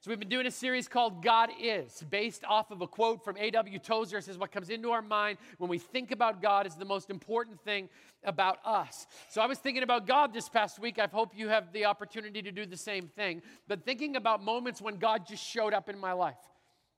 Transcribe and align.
So, 0.00 0.12
we've 0.12 0.20
been 0.20 0.28
doing 0.28 0.46
a 0.46 0.50
series 0.52 0.86
called 0.86 1.24
God 1.24 1.50
Is, 1.60 2.04
based 2.08 2.44
off 2.44 2.70
of 2.70 2.82
a 2.82 2.86
quote 2.86 3.24
from 3.24 3.36
A.W. 3.36 3.80
Tozer. 3.80 4.18
It 4.18 4.24
says, 4.24 4.38
What 4.38 4.52
comes 4.52 4.70
into 4.70 4.92
our 4.92 5.02
mind 5.02 5.38
when 5.58 5.68
we 5.68 5.78
think 5.78 6.12
about 6.12 6.40
God 6.40 6.68
is 6.68 6.76
the 6.76 6.84
most 6.84 7.10
important 7.10 7.60
thing 7.64 7.88
about 8.22 8.58
us. 8.64 9.08
So, 9.28 9.40
I 9.40 9.46
was 9.46 9.58
thinking 9.58 9.82
about 9.82 10.06
God 10.06 10.32
this 10.32 10.48
past 10.48 10.78
week. 10.78 11.00
I 11.00 11.08
hope 11.12 11.32
you 11.34 11.48
have 11.48 11.72
the 11.72 11.86
opportunity 11.86 12.42
to 12.42 12.52
do 12.52 12.64
the 12.64 12.76
same 12.76 13.08
thing. 13.08 13.42
But 13.66 13.84
thinking 13.84 14.14
about 14.14 14.40
moments 14.40 14.80
when 14.80 14.98
God 14.98 15.26
just 15.26 15.44
showed 15.44 15.74
up 15.74 15.88
in 15.88 15.98
my 15.98 16.12
life. 16.12 16.36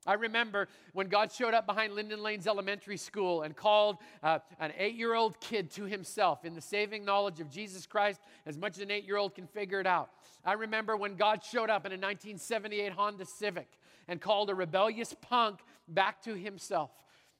I 0.07 0.15
remember 0.15 0.69
when 0.95 1.09
God 1.09 1.31
showed 1.31 1.53
up 1.53 1.67
behind 1.67 1.95
Linden 1.95 2.23
Lanes 2.23 2.47
Elementary 2.47 2.97
School 2.97 3.43
and 3.43 3.55
called 3.55 3.99
uh, 4.23 4.39
an 4.59 4.73
eight 4.79 4.95
year 4.95 5.15
old 5.15 5.39
kid 5.41 5.71
to 5.73 5.85
himself 5.85 6.45
in 6.45 6.55
the 6.55 6.61
saving 6.61 7.05
knowledge 7.05 7.41
of 7.41 7.51
Jesus 7.51 7.87
Christ 7.87 8.21
as 8.47 8.57
much 8.57 8.77
as 8.77 8.83
an 8.83 8.91
eight 8.91 9.05
year 9.05 9.19
old 9.19 9.35
can 9.35 9.47
figure 9.47 9.79
it 9.79 9.87
out. 9.87 10.11
I 10.45 10.55
remember 10.55 10.97
when 10.97 11.17
God 11.17 11.45
showed 11.45 11.69
up 11.69 11.85
in 11.85 11.93
a 11.93 11.97
1978 11.97 12.93
Honda 12.93 13.27
Civic 13.27 13.69
and 14.09 14.21
called 14.21 14.49
a 14.49 14.55
rebellious 14.55 15.15
punk 15.21 15.61
back 15.87 16.23
to 16.23 16.35
himself. 16.35 16.91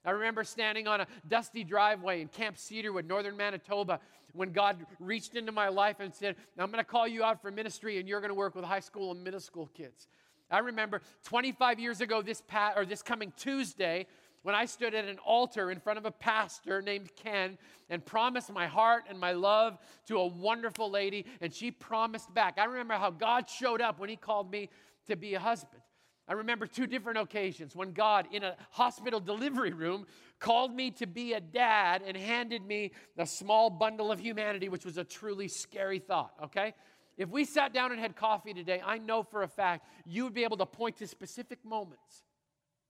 I 0.05 0.11
remember 0.11 0.43
standing 0.43 0.87
on 0.87 1.01
a 1.01 1.07
dusty 1.27 1.63
driveway 1.63 2.21
in 2.21 2.27
Camp 2.27 2.57
Cedarwood, 2.57 3.07
northern 3.07 3.37
Manitoba, 3.37 3.99
when 4.33 4.51
God 4.51 4.77
reached 4.99 5.35
into 5.35 5.51
my 5.51 5.67
life 5.67 5.99
and 5.99 6.13
said, 6.13 6.35
I'm 6.57 6.71
going 6.71 6.83
to 6.83 6.89
call 6.89 7.07
you 7.07 7.23
out 7.23 7.41
for 7.41 7.51
ministry 7.51 7.99
and 7.99 8.07
you're 8.07 8.21
going 8.21 8.29
to 8.29 8.35
work 8.35 8.55
with 8.55 8.65
high 8.65 8.79
school 8.79 9.11
and 9.11 9.23
middle 9.23 9.39
school 9.39 9.69
kids. 9.75 10.07
I 10.51 10.59
remember 10.59 11.01
25 11.23 11.79
years 11.79 12.01
ago, 12.01 12.21
this, 12.21 12.41
pa- 12.45 12.73
or 12.75 12.85
this 12.85 13.01
coming 13.01 13.31
Tuesday, 13.37 14.07
when 14.43 14.55
I 14.55 14.65
stood 14.65 14.93
at 14.93 15.05
an 15.05 15.19
altar 15.19 15.71
in 15.71 15.79
front 15.79 15.99
of 15.99 16.05
a 16.05 16.11
pastor 16.11 16.81
named 16.81 17.15
Ken 17.15 17.57
and 17.89 18.05
promised 18.05 18.51
my 18.51 18.67
heart 18.67 19.03
and 19.09 19.19
my 19.19 19.33
love 19.33 19.77
to 20.07 20.17
a 20.17 20.25
wonderful 20.25 20.89
lady, 20.89 21.25
and 21.41 21.53
she 21.53 21.71
promised 21.71 22.33
back. 22.33 22.57
I 22.57 22.65
remember 22.65 22.95
how 22.95 23.11
God 23.11 23.47
showed 23.49 23.81
up 23.81 23.99
when 23.99 24.09
He 24.09 24.15
called 24.15 24.51
me 24.51 24.69
to 25.07 25.15
be 25.15 25.35
a 25.35 25.39
husband. 25.39 25.81
I 26.27 26.33
remember 26.33 26.65
two 26.65 26.87
different 26.87 27.17
occasions 27.17 27.75
when 27.75 27.91
God, 27.91 28.27
in 28.31 28.43
a 28.43 28.55
hospital 28.69 29.19
delivery 29.19 29.73
room, 29.73 30.05
called 30.39 30.73
me 30.73 30.91
to 30.91 31.05
be 31.05 31.33
a 31.33 31.41
dad 31.41 32.03
and 32.05 32.15
handed 32.15 32.65
me 32.65 32.91
a 33.17 33.25
small 33.25 33.69
bundle 33.69 34.11
of 34.11 34.19
humanity, 34.19 34.69
which 34.69 34.85
was 34.85 34.97
a 34.97 35.03
truly 35.03 35.47
scary 35.47 35.99
thought, 35.99 36.33
okay? 36.43 36.73
If 37.21 37.29
we 37.29 37.45
sat 37.45 37.71
down 37.71 37.91
and 37.91 38.01
had 38.01 38.15
coffee 38.15 38.51
today, 38.51 38.81
I 38.83 38.97
know 38.97 39.21
for 39.21 39.43
a 39.43 39.47
fact 39.47 39.85
you 40.07 40.23
would 40.23 40.33
be 40.33 40.43
able 40.43 40.57
to 40.57 40.65
point 40.65 40.97
to 40.97 41.07
specific 41.07 41.63
moments, 41.63 42.23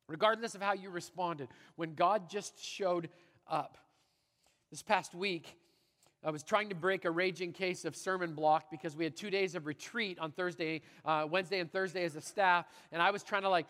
regardless 0.07 0.55
of 0.55 0.61
how 0.61 0.71
you 0.71 0.89
responded, 0.89 1.49
when 1.75 1.95
God 1.95 2.29
just 2.29 2.57
showed 2.63 3.09
up. 3.45 3.77
This 4.69 4.81
past 4.81 5.13
week, 5.13 5.57
I 6.23 6.31
was 6.31 6.43
trying 6.43 6.69
to 6.69 6.75
break 6.75 7.03
a 7.03 7.11
raging 7.11 7.51
case 7.51 7.83
of 7.83 7.93
sermon 7.93 8.33
block 8.33 8.71
because 8.71 8.95
we 8.95 9.03
had 9.03 9.17
two 9.17 9.29
days 9.29 9.53
of 9.53 9.65
retreat 9.65 10.17
on 10.17 10.31
Thursday, 10.31 10.79
uh, 11.03 11.27
Wednesday, 11.29 11.59
and 11.59 11.69
Thursday 11.69 12.05
as 12.05 12.15
a 12.15 12.21
staff, 12.21 12.67
and 12.93 13.01
I 13.01 13.11
was 13.11 13.23
trying 13.23 13.41
to 13.41 13.49
like 13.49 13.65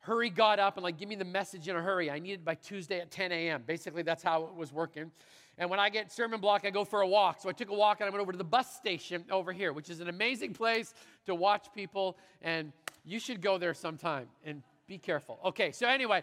hurry 0.00 0.28
God 0.28 0.58
up 0.58 0.76
and 0.76 0.84
like 0.84 0.98
give 0.98 1.08
me 1.08 1.14
the 1.14 1.24
message 1.24 1.66
in 1.66 1.76
a 1.76 1.80
hurry. 1.80 2.10
I 2.10 2.18
needed 2.18 2.44
by 2.44 2.56
Tuesday 2.56 3.00
at 3.00 3.10
10 3.10 3.32
a.m. 3.32 3.62
Basically, 3.66 4.02
that's 4.02 4.22
how 4.22 4.44
it 4.44 4.54
was 4.54 4.70
working. 4.70 5.10
And 5.58 5.70
when 5.70 5.78
I 5.78 5.88
get 5.88 6.12
sermon 6.12 6.40
block, 6.40 6.62
I 6.64 6.70
go 6.70 6.84
for 6.84 7.02
a 7.02 7.06
walk. 7.06 7.40
So 7.40 7.48
I 7.48 7.52
took 7.52 7.70
a 7.70 7.74
walk 7.74 8.00
and 8.00 8.08
I 8.08 8.10
went 8.10 8.20
over 8.20 8.32
to 8.32 8.38
the 8.38 8.44
bus 8.44 8.74
station 8.74 9.24
over 9.30 9.52
here, 9.52 9.72
which 9.72 9.88
is 9.88 10.00
an 10.00 10.08
amazing 10.08 10.52
place 10.52 10.94
to 11.26 11.34
watch 11.34 11.68
people. 11.74 12.16
And 12.42 12.72
you 13.04 13.18
should 13.18 13.40
go 13.40 13.58
there 13.58 13.74
sometime 13.74 14.26
and 14.44 14.62
be 14.86 14.98
careful. 14.98 15.38
Okay, 15.44 15.72
so 15.72 15.88
anyway, 15.88 16.22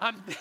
I'm. 0.00 0.22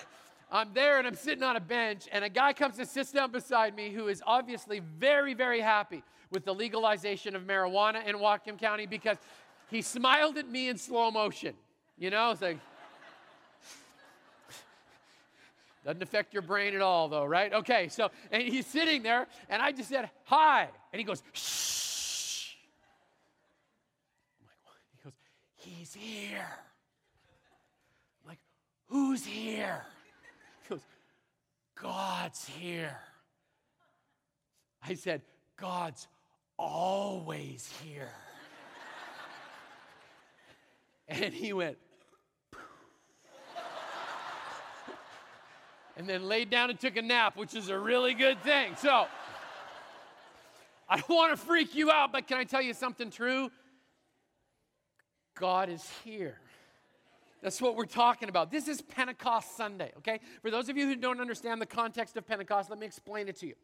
I'm 0.52 0.72
there 0.76 1.00
and 1.00 1.08
I'm 1.08 1.16
sitting 1.16 1.44
on 1.44 1.56
a 1.56 1.60
bench, 1.60 2.08
and 2.12 2.24
a 2.24 2.30
guy 2.30 2.54
comes 2.54 2.78
and 2.78 2.88
sits 2.88 3.12
down 3.12 3.32
beside 3.32 3.76
me 3.76 3.90
who 3.90 4.08
is 4.08 4.22
obviously 4.24 4.82
very, 5.00 5.34
very 5.34 5.60
happy 5.60 6.04
with 6.30 6.46
the 6.46 6.54
legalization 6.54 7.36
of 7.36 7.42
marijuana 7.42 8.06
in 8.06 8.16
Whatcom 8.18 8.60
County 8.60 8.86
because 8.86 9.18
he 9.72 9.82
smiled 9.82 10.38
at 10.38 10.48
me 10.48 10.70
in 10.70 10.78
slow 10.78 11.10
motion. 11.10 11.56
You 11.98 12.12
know, 12.12 12.30
it's 12.30 12.42
like, 12.44 12.60
Doesn't 15.84 16.02
affect 16.02 16.34
your 16.34 16.42
brain 16.42 16.74
at 16.76 16.82
all, 16.82 17.10
though, 17.10 17.26
right? 17.26 17.52
Okay, 17.52 17.90
so, 17.90 18.10
and 18.32 18.42
he's 18.42 18.66
sitting 18.66 19.04
there, 19.04 19.28
and 19.50 19.62
I 19.62 19.72
just 19.74 19.90
said, 19.90 20.10
Hi. 20.26 20.70
And 20.94 21.00
he 21.00 21.04
goes, 21.04 21.22
Shh. 21.34 22.56
Like? 24.42 24.56
He 24.96 25.04
goes, 25.04 25.14
He's 25.58 25.94
here. 25.94 26.48
I'm 28.24 28.30
like, 28.30 28.40
Who's 28.88 29.26
here? 29.26 29.84
He 30.64 30.70
goes, 30.76 30.82
God's 31.76 32.46
here. 32.46 32.98
I 34.88 34.94
said, 34.94 35.22
God's 35.58 36.08
always 36.58 37.70
here. 37.84 38.12
and 41.10 41.34
he 41.34 41.52
went, 41.52 41.78
and 45.98 46.08
then 46.08 46.28
laid 46.28 46.50
down 46.50 46.70
and 46.70 46.80
took 46.80 46.98
a 46.98 47.02
nap, 47.02 47.38
which 47.38 47.56
is 47.56 47.70
a 47.70 47.78
really 47.78 48.14
good 48.14 48.42
thing. 48.42 48.76
So, 48.78 49.06
I 50.90 50.98
don't 50.98 51.10
want 51.10 51.32
to 51.32 51.38
freak 51.38 51.76
you 51.76 51.92
out, 51.92 52.12
but 52.12 52.28
can 52.28 52.38
I 52.38 52.44
tell 52.44 52.62
you 52.62 52.74
something 52.74 53.10
true? 53.10 53.50
God 55.36 55.70
is 55.70 55.88
here. 56.04 56.38
That's 57.42 57.62
what 57.62 57.76
we're 57.76 57.86
talking 57.86 58.30
about. 58.30 58.52
This 58.52 58.70
is 58.70 58.82
Pentecost 58.82 59.58
Sunday, 59.58 59.92
okay? 59.98 60.22
For 60.42 60.50
those 60.50 60.70
of 60.70 60.78
you 60.78 60.88
who 60.88 60.96
don't 60.96 61.20
understand 61.20 61.62
the 61.62 61.66
context 61.66 62.16
of 62.16 62.26
Pentecost, 62.26 62.70
let 62.70 62.80
me 62.80 62.86
explain 62.86 63.28
it 63.28 63.36
to 63.40 63.48
you. 63.48 63.56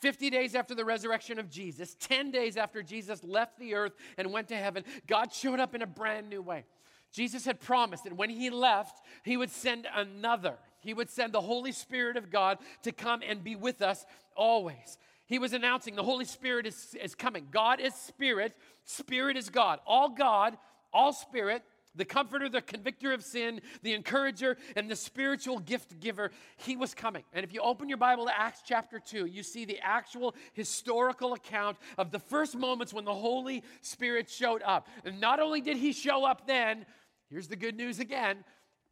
50 0.00 0.28
days 0.30 0.56
after 0.56 0.74
the 0.74 0.84
resurrection 0.84 1.38
of 1.38 1.48
Jesus, 1.48 1.96
10 2.00 2.32
days 2.32 2.56
after 2.56 2.82
Jesus 2.82 3.22
left 3.22 3.58
the 3.60 3.74
earth 3.74 3.92
and 4.16 4.32
went 4.32 4.48
to 4.48 4.56
heaven, 4.56 4.82
God 5.06 5.32
showed 5.32 5.60
up 5.60 5.76
in 5.76 5.82
a 5.82 5.86
brand 5.86 6.28
new 6.28 6.42
way. 6.42 6.64
Jesus 7.12 7.44
had 7.44 7.60
promised 7.60 8.04
that 8.04 8.16
when 8.16 8.28
he 8.28 8.50
left, 8.50 9.00
he 9.24 9.36
would 9.36 9.50
send 9.50 9.86
another. 9.94 10.56
He 10.80 10.94
would 10.94 11.10
send 11.10 11.32
the 11.32 11.40
Holy 11.40 11.72
Spirit 11.72 12.16
of 12.16 12.30
God 12.30 12.58
to 12.82 12.92
come 12.92 13.22
and 13.26 13.42
be 13.42 13.56
with 13.56 13.82
us 13.82 14.06
always. 14.36 14.98
He 15.26 15.38
was 15.38 15.52
announcing 15.52 15.94
the 15.94 16.02
Holy 16.02 16.24
Spirit 16.24 16.66
is, 16.66 16.96
is 17.02 17.14
coming. 17.14 17.48
God 17.50 17.80
is 17.80 17.94
spirit, 17.94 18.56
spirit 18.84 19.36
is 19.36 19.50
God. 19.50 19.80
All 19.86 20.08
God, 20.08 20.56
all 20.92 21.12
spirit, 21.12 21.62
the 21.94 22.04
comforter, 22.04 22.48
the 22.48 22.62
convictor 22.62 23.12
of 23.12 23.22
sin, 23.22 23.60
the 23.82 23.92
encourager, 23.92 24.56
and 24.76 24.90
the 24.90 24.96
spiritual 24.96 25.58
gift 25.58 26.00
giver, 26.00 26.30
he 26.56 26.76
was 26.76 26.94
coming. 26.94 27.24
And 27.32 27.44
if 27.44 27.52
you 27.52 27.60
open 27.60 27.88
your 27.88 27.98
Bible 27.98 28.26
to 28.26 28.40
Acts 28.40 28.62
chapter 28.64 28.98
2, 28.98 29.26
you 29.26 29.42
see 29.42 29.64
the 29.64 29.78
actual 29.82 30.34
historical 30.54 31.34
account 31.34 31.76
of 31.98 32.10
the 32.10 32.18
first 32.18 32.56
moments 32.56 32.94
when 32.94 33.04
the 33.04 33.14
Holy 33.14 33.64
Spirit 33.82 34.30
showed 34.30 34.62
up. 34.62 34.88
And 35.04 35.20
not 35.20 35.40
only 35.40 35.60
did 35.60 35.76
he 35.76 35.92
show 35.92 36.24
up 36.24 36.46
then, 36.46 36.86
here's 37.28 37.48
the 37.48 37.56
good 37.56 37.76
news 37.76 37.98
again 37.98 38.44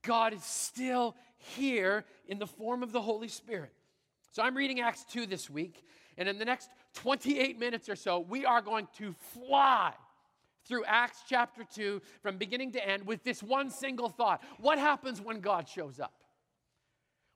God 0.06 0.32
is 0.32 0.44
still 0.44 1.16
here 1.36 2.04
in 2.26 2.38
the 2.38 2.46
form 2.46 2.82
of 2.82 2.92
the 2.92 3.02
Holy 3.02 3.28
Spirit. 3.28 3.72
So 4.30 4.42
I'm 4.42 4.56
reading 4.56 4.80
Acts 4.80 5.04
2 5.10 5.26
this 5.26 5.50
week, 5.50 5.84
and 6.16 6.28
in 6.28 6.38
the 6.38 6.44
next 6.44 6.70
28 6.94 7.58
minutes 7.58 7.88
or 7.88 7.96
so, 7.96 8.20
we 8.20 8.46
are 8.46 8.62
going 8.62 8.88
to 8.98 9.12
fly 9.34 9.92
through 10.66 10.84
Acts 10.84 11.18
chapter 11.28 11.64
2 11.74 12.00
from 12.22 12.38
beginning 12.38 12.72
to 12.72 12.88
end 12.88 13.06
with 13.06 13.22
this 13.22 13.42
one 13.42 13.70
single 13.70 14.08
thought 14.08 14.42
What 14.58 14.78
happens 14.78 15.20
when 15.20 15.40
God 15.40 15.68
shows 15.68 16.00
up? 16.00 16.12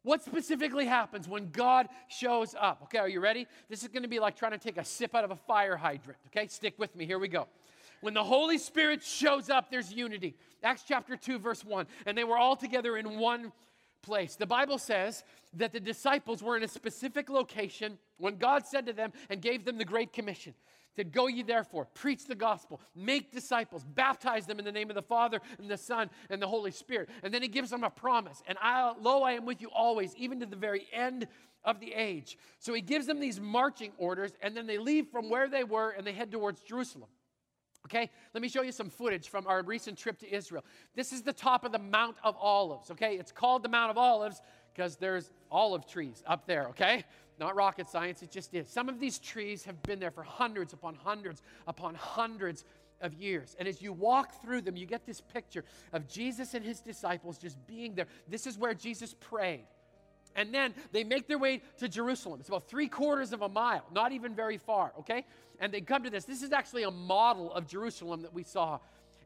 What 0.03 0.23
specifically 0.23 0.87
happens 0.87 1.29
when 1.29 1.51
God 1.51 1.89
shows 2.09 2.55
up? 2.59 2.81
Okay, 2.85 2.99
are 2.99 3.09
you 3.09 3.21
ready? 3.21 3.47
This 3.69 3.83
is 3.83 3.89
going 3.89 4.03
to 4.03 4.09
be 4.09 4.19
like 4.19 4.35
trying 4.35 4.53
to 4.53 4.59
take 4.59 4.79
a 4.79 4.85
sip 4.85 5.15
out 5.15 5.25
of 5.25 5.31
a 5.31 5.37
fire 5.37 5.77
hydrant. 5.77 6.19
Okay, 6.29 6.47
stick 6.47 6.75
with 6.79 6.97
me. 6.97 7.05
Here 7.05 7.19
we 7.19 7.29
go. 7.29 7.49
When 8.01 8.15
the 8.15 8.25
Holy 8.25 8.59
Spirit 8.59 9.03
shows 9.03 9.51
up, 9.51 9.71
there's 9.71 9.93
unity. 9.93 10.37
Acts 10.63 10.85
chapter 10.87 11.17
2, 11.17 11.39
verse 11.39 11.65
1. 11.65 11.87
And 12.07 12.17
they 12.17 12.25
were 12.25 12.39
all 12.39 12.57
together 12.57 12.97
in 12.97 13.19
one 13.19 13.53
place. 14.03 14.37
The 14.37 14.47
Bible 14.47 14.79
says 14.79 15.25
that 15.55 15.73
the 15.73 15.81
disciples 15.81 16.43
were 16.43 16.57
in 16.57 16.63
a 16.63 16.69
specific 16.69 17.29
location 17.29 17.99
when 18.19 18.37
God 18.37 18.67
said 18.67 18.87
to 18.87 18.93
them 18.93 19.13
and 19.29 19.43
gave 19.43 19.65
them 19.65 19.79
the 19.79 19.85
Great 19.85 20.13
Commission. 20.13 20.55
Said, 20.97 21.13
Go 21.13 21.29
ye 21.29 21.43
therefore, 21.43 21.85
preach 21.95 22.27
the 22.27 22.35
gospel, 22.35 22.81
make 22.97 23.33
disciples, 23.33 23.85
baptize 23.85 24.47
them 24.47 24.59
in 24.59 24.65
the 24.65 24.73
name 24.73 24.91
of 24.91 24.97
the 24.97 25.03
Father 25.03 25.41
and 25.59 25.71
the 25.71 25.77
Son 25.77 26.11
and 26.31 26.43
the 26.43 26.49
Holy 26.49 26.73
Spirit. 26.73 27.11
And 27.23 27.33
then 27.33 27.43
he 27.43 27.49
gives 27.49 27.71
them 27.71 27.85
a 27.85 27.91
promise. 27.91 28.43
And 28.49 28.59
I, 28.61 28.93
lo, 29.01 29.23
I 29.23 29.33
am 29.33 29.47
with 29.47 29.61
you 29.61 29.69
always, 29.69 30.17
even 30.17 30.41
to 30.41 30.47
the 30.47 30.57
very 30.57 30.87
end 30.93 31.29
of 31.65 31.79
the 31.79 31.93
age. 31.93 32.39
So 32.59 32.75
he 32.75 32.81
gives 32.81 33.07
them 33.07 33.21
these 33.21 33.39
marching 33.39 33.93
orders, 33.99 34.33
and 34.43 34.57
then 34.57 34.67
they 34.67 34.79
leave 34.79 35.09
from 35.09 35.31
where 35.31 35.49
they 35.49 35.63
were 35.63 35.91
and 35.91 36.07
they 36.07 36.13
head 36.13 36.33
towards 36.33 36.63
Jerusalem. 36.63 37.09
Okay, 37.93 38.09
let 38.35 38.41
me 38.41 38.49
show 38.49 38.63
you 38.63 38.71
some 38.71 38.89
footage 38.89 39.29
from 39.29 39.49
our 39.49 39.63
recent 39.63 39.99
trip 39.99 40.17
to 40.21 40.33
Israel. 40.33 40.65
This 40.95 41.13
is 41.13 41.23
the 41.23 41.33
top 41.33 41.65
of 41.65 41.73
the 41.73 41.79
Mount 41.79 42.17
of 42.23 42.37
Olives. 42.37 42.91
Okay, 42.93 43.17
it's 43.17 43.33
called 43.33 43.65
the 43.65 43.69
Mount 43.69 43.91
of 43.91 43.99
Olives 43.99 44.41
because 44.73 44.97
there's 44.97 45.33
olive 45.51 45.87
trees 45.89 46.23
up 46.27 46.47
there. 46.47 46.69
Okay, 46.69 47.05
not 47.41 47.57
rocket 47.57 47.89
science, 47.89 48.23
it 48.23 48.31
just 48.31 48.55
is. 48.55 48.69
Some 48.69 48.89
of 48.89 49.01
these 49.01 49.19
trees 49.19 49.65
have 49.65 49.83
been 49.83 49.99
there 49.99 50.13
for 50.13 50.23
hundreds 50.23 50.73
upon 50.73 50.95
hundreds 50.95 51.43
upon 51.67 51.97
hundreds 51.97 52.65
of 53.01 53.13
years. 53.15 53.57
And 53.59 53.67
as 53.67 53.83
you 53.83 53.93
walk 53.93 54.41
through 54.41 54.61
them, 54.61 54.77
you 54.77 54.87
get 54.87 55.05
this 55.05 55.21
picture 55.21 55.65
of 55.93 56.07
Jesus 56.07 56.55
and 56.55 56.65
his 56.65 56.81
disciples 56.81 57.39
just 57.39 57.57
being 57.67 57.95
there. 57.97 58.07
This 58.29 58.47
is 58.47 58.57
where 58.57 58.75
Jesus 58.75 59.15
prayed. 59.19 59.67
And 60.37 60.55
then 60.55 60.75
they 60.93 61.05
make 61.05 61.27
their 61.27 61.39
way 61.39 61.63
to 61.79 61.89
Jerusalem. 61.89 62.41
It's 62.41 62.49
about 62.49 62.69
three 62.69 62.89
quarters 62.89 63.33
of 63.33 63.43
a 63.43 63.49
mile, 63.49 63.85
not 63.93 64.13
even 64.13 64.35
very 64.35 64.59
far, 64.59 64.93
okay? 65.01 65.25
And 65.59 65.73
they 65.73 65.81
come 65.81 66.05
to 66.05 66.11
this. 66.11 66.25
This 66.25 66.43
is 66.43 66.53
actually 66.53 66.85
a 66.85 66.91
model 66.91 67.53
of 67.53 67.67
Jerusalem 67.67 68.23
that 68.23 68.33
we 68.33 68.45
saw. 68.45 68.79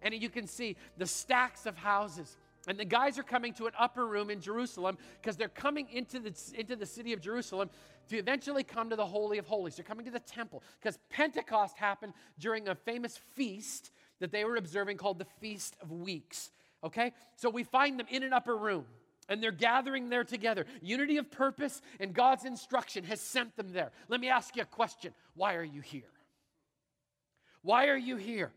and 0.03 0.15
you 0.15 0.29
can 0.29 0.47
see 0.47 0.77
the 0.99 1.07
stacks 1.07 1.67
of 1.67 1.77
houses. 1.77 2.37
And 2.67 2.79
the 2.79 2.85
guys 2.85 3.19
are 3.19 3.23
coming 3.23 3.53
to 3.55 3.67
an 3.67 3.73
upper 3.79 4.07
room 4.07 4.31
in 4.31 4.41
Jerusalem 4.41 4.97
because 5.21 5.37
they're 5.37 5.49
coming 5.49 5.89
into 5.91 6.19
the, 6.19 6.35
into 6.55 6.77
the 6.77 6.87
city 6.87 7.13
of 7.13 7.21
Jerusalem 7.21 7.71
to 8.09 8.17
eventually 8.17 8.65
come 8.65 8.91
to 8.91 8.97
the 8.97 9.07
Holy 9.07 9.39
of 9.39 9.47
Holies. 9.47 9.77
They're 9.77 9.85
coming 9.85 10.07
to 10.07 10.11
the 10.11 10.21
temple 10.21 10.63
because 10.81 10.99
Pentecost 11.11 11.77
happened 11.77 12.15
during 12.39 12.69
a 12.69 12.75
famous 12.75 13.19
feast 13.35 13.91
that 14.21 14.31
they 14.33 14.45
were 14.45 14.57
observing 14.57 14.97
called 14.97 15.19
the 15.19 15.27
Feast 15.41 15.77
of 15.81 15.91
Weeks. 15.91 16.51
Okay? 16.83 17.13
So 17.37 17.51
we 17.51 17.65
find 17.65 17.99
them 17.99 18.07
in 18.11 18.23
an 18.23 18.33
upper 18.33 18.57
room 18.57 18.87
and 19.29 19.43
they're 19.43 19.53
gathering 19.53 20.09
there 20.09 20.25
together. 20.25 20.67
Unity 20.81 21.17
of 21.19 21.31
purpose 21.31 21.81
and 22.01 22.13
God's 22.13 22.45
instruction 22.45 23.05
has 23.05 23.21
sent 23.21 23.57
them 23.57 23.73
there. 23.73 23.91
Let 24.09 24.21
me 24.21 24.29
ask 24.29 24.57
you 24.57 24.63
a 24.63 24.67
question 24.67 25.13
Why 25.35 25.55
are 25.55 25.65
you 25.65 25.81
here? 25.81 26.03
Why 27.63 27.89
are 27.89 27.97
you 27.97 28.17
here? 28.17 28.53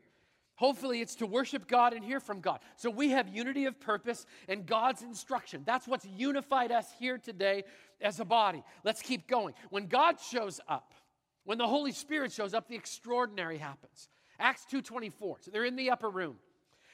Hopefully, 0.55 1.01
it's 1.01 1.15
to 1.15 1.27
worship 1.27 1.67
God 1.67 1.93
and 1.93 2.03
hear 2.03 2.19
from 2.19 2.41
God. 2.41 2.59
So 2.77 2.89
we 2.89 3.11
have 3.11 3.27
unity 3.29 3.65
of 3.65 3.79
purpose 3.79 4.25
and 4.47 4.65
God's 4.65 5.03
instruction. 5.03 5.61
That's 5.65 5.87
what's 5.87 6.05
unified 6.05 6.71
us 6.71 6.87
here 6.97 7.19
today 7.19 7.63
as 8.01 8.19
a 8.19 8.25
body. 8.25 8.63
Let's 8.83 9.03
keep 9.03 9.27
going. 9.27 9.53
When 9.69 9.85
God 9.85 10.19
shows 10.19 10.59
up, 10.67 10.95
when 11.43 11.59
the 11.59 11.67
Holy 11.67 11.91
Spirit 11.91 12.31
shows 12.31 12.55
up, 12.55 12.67
the 12.67 12.75
extraordinary 12.75 13.59
happens. 13.59 14.09
Acts 14.39 14.65
2:24. 14.65 15.37
So 15.41 15.51
they're 15.51 15.63
in 15.63 15.75
the 15.75 15.91
upper 15.91 16.09
room. 16.09 16.39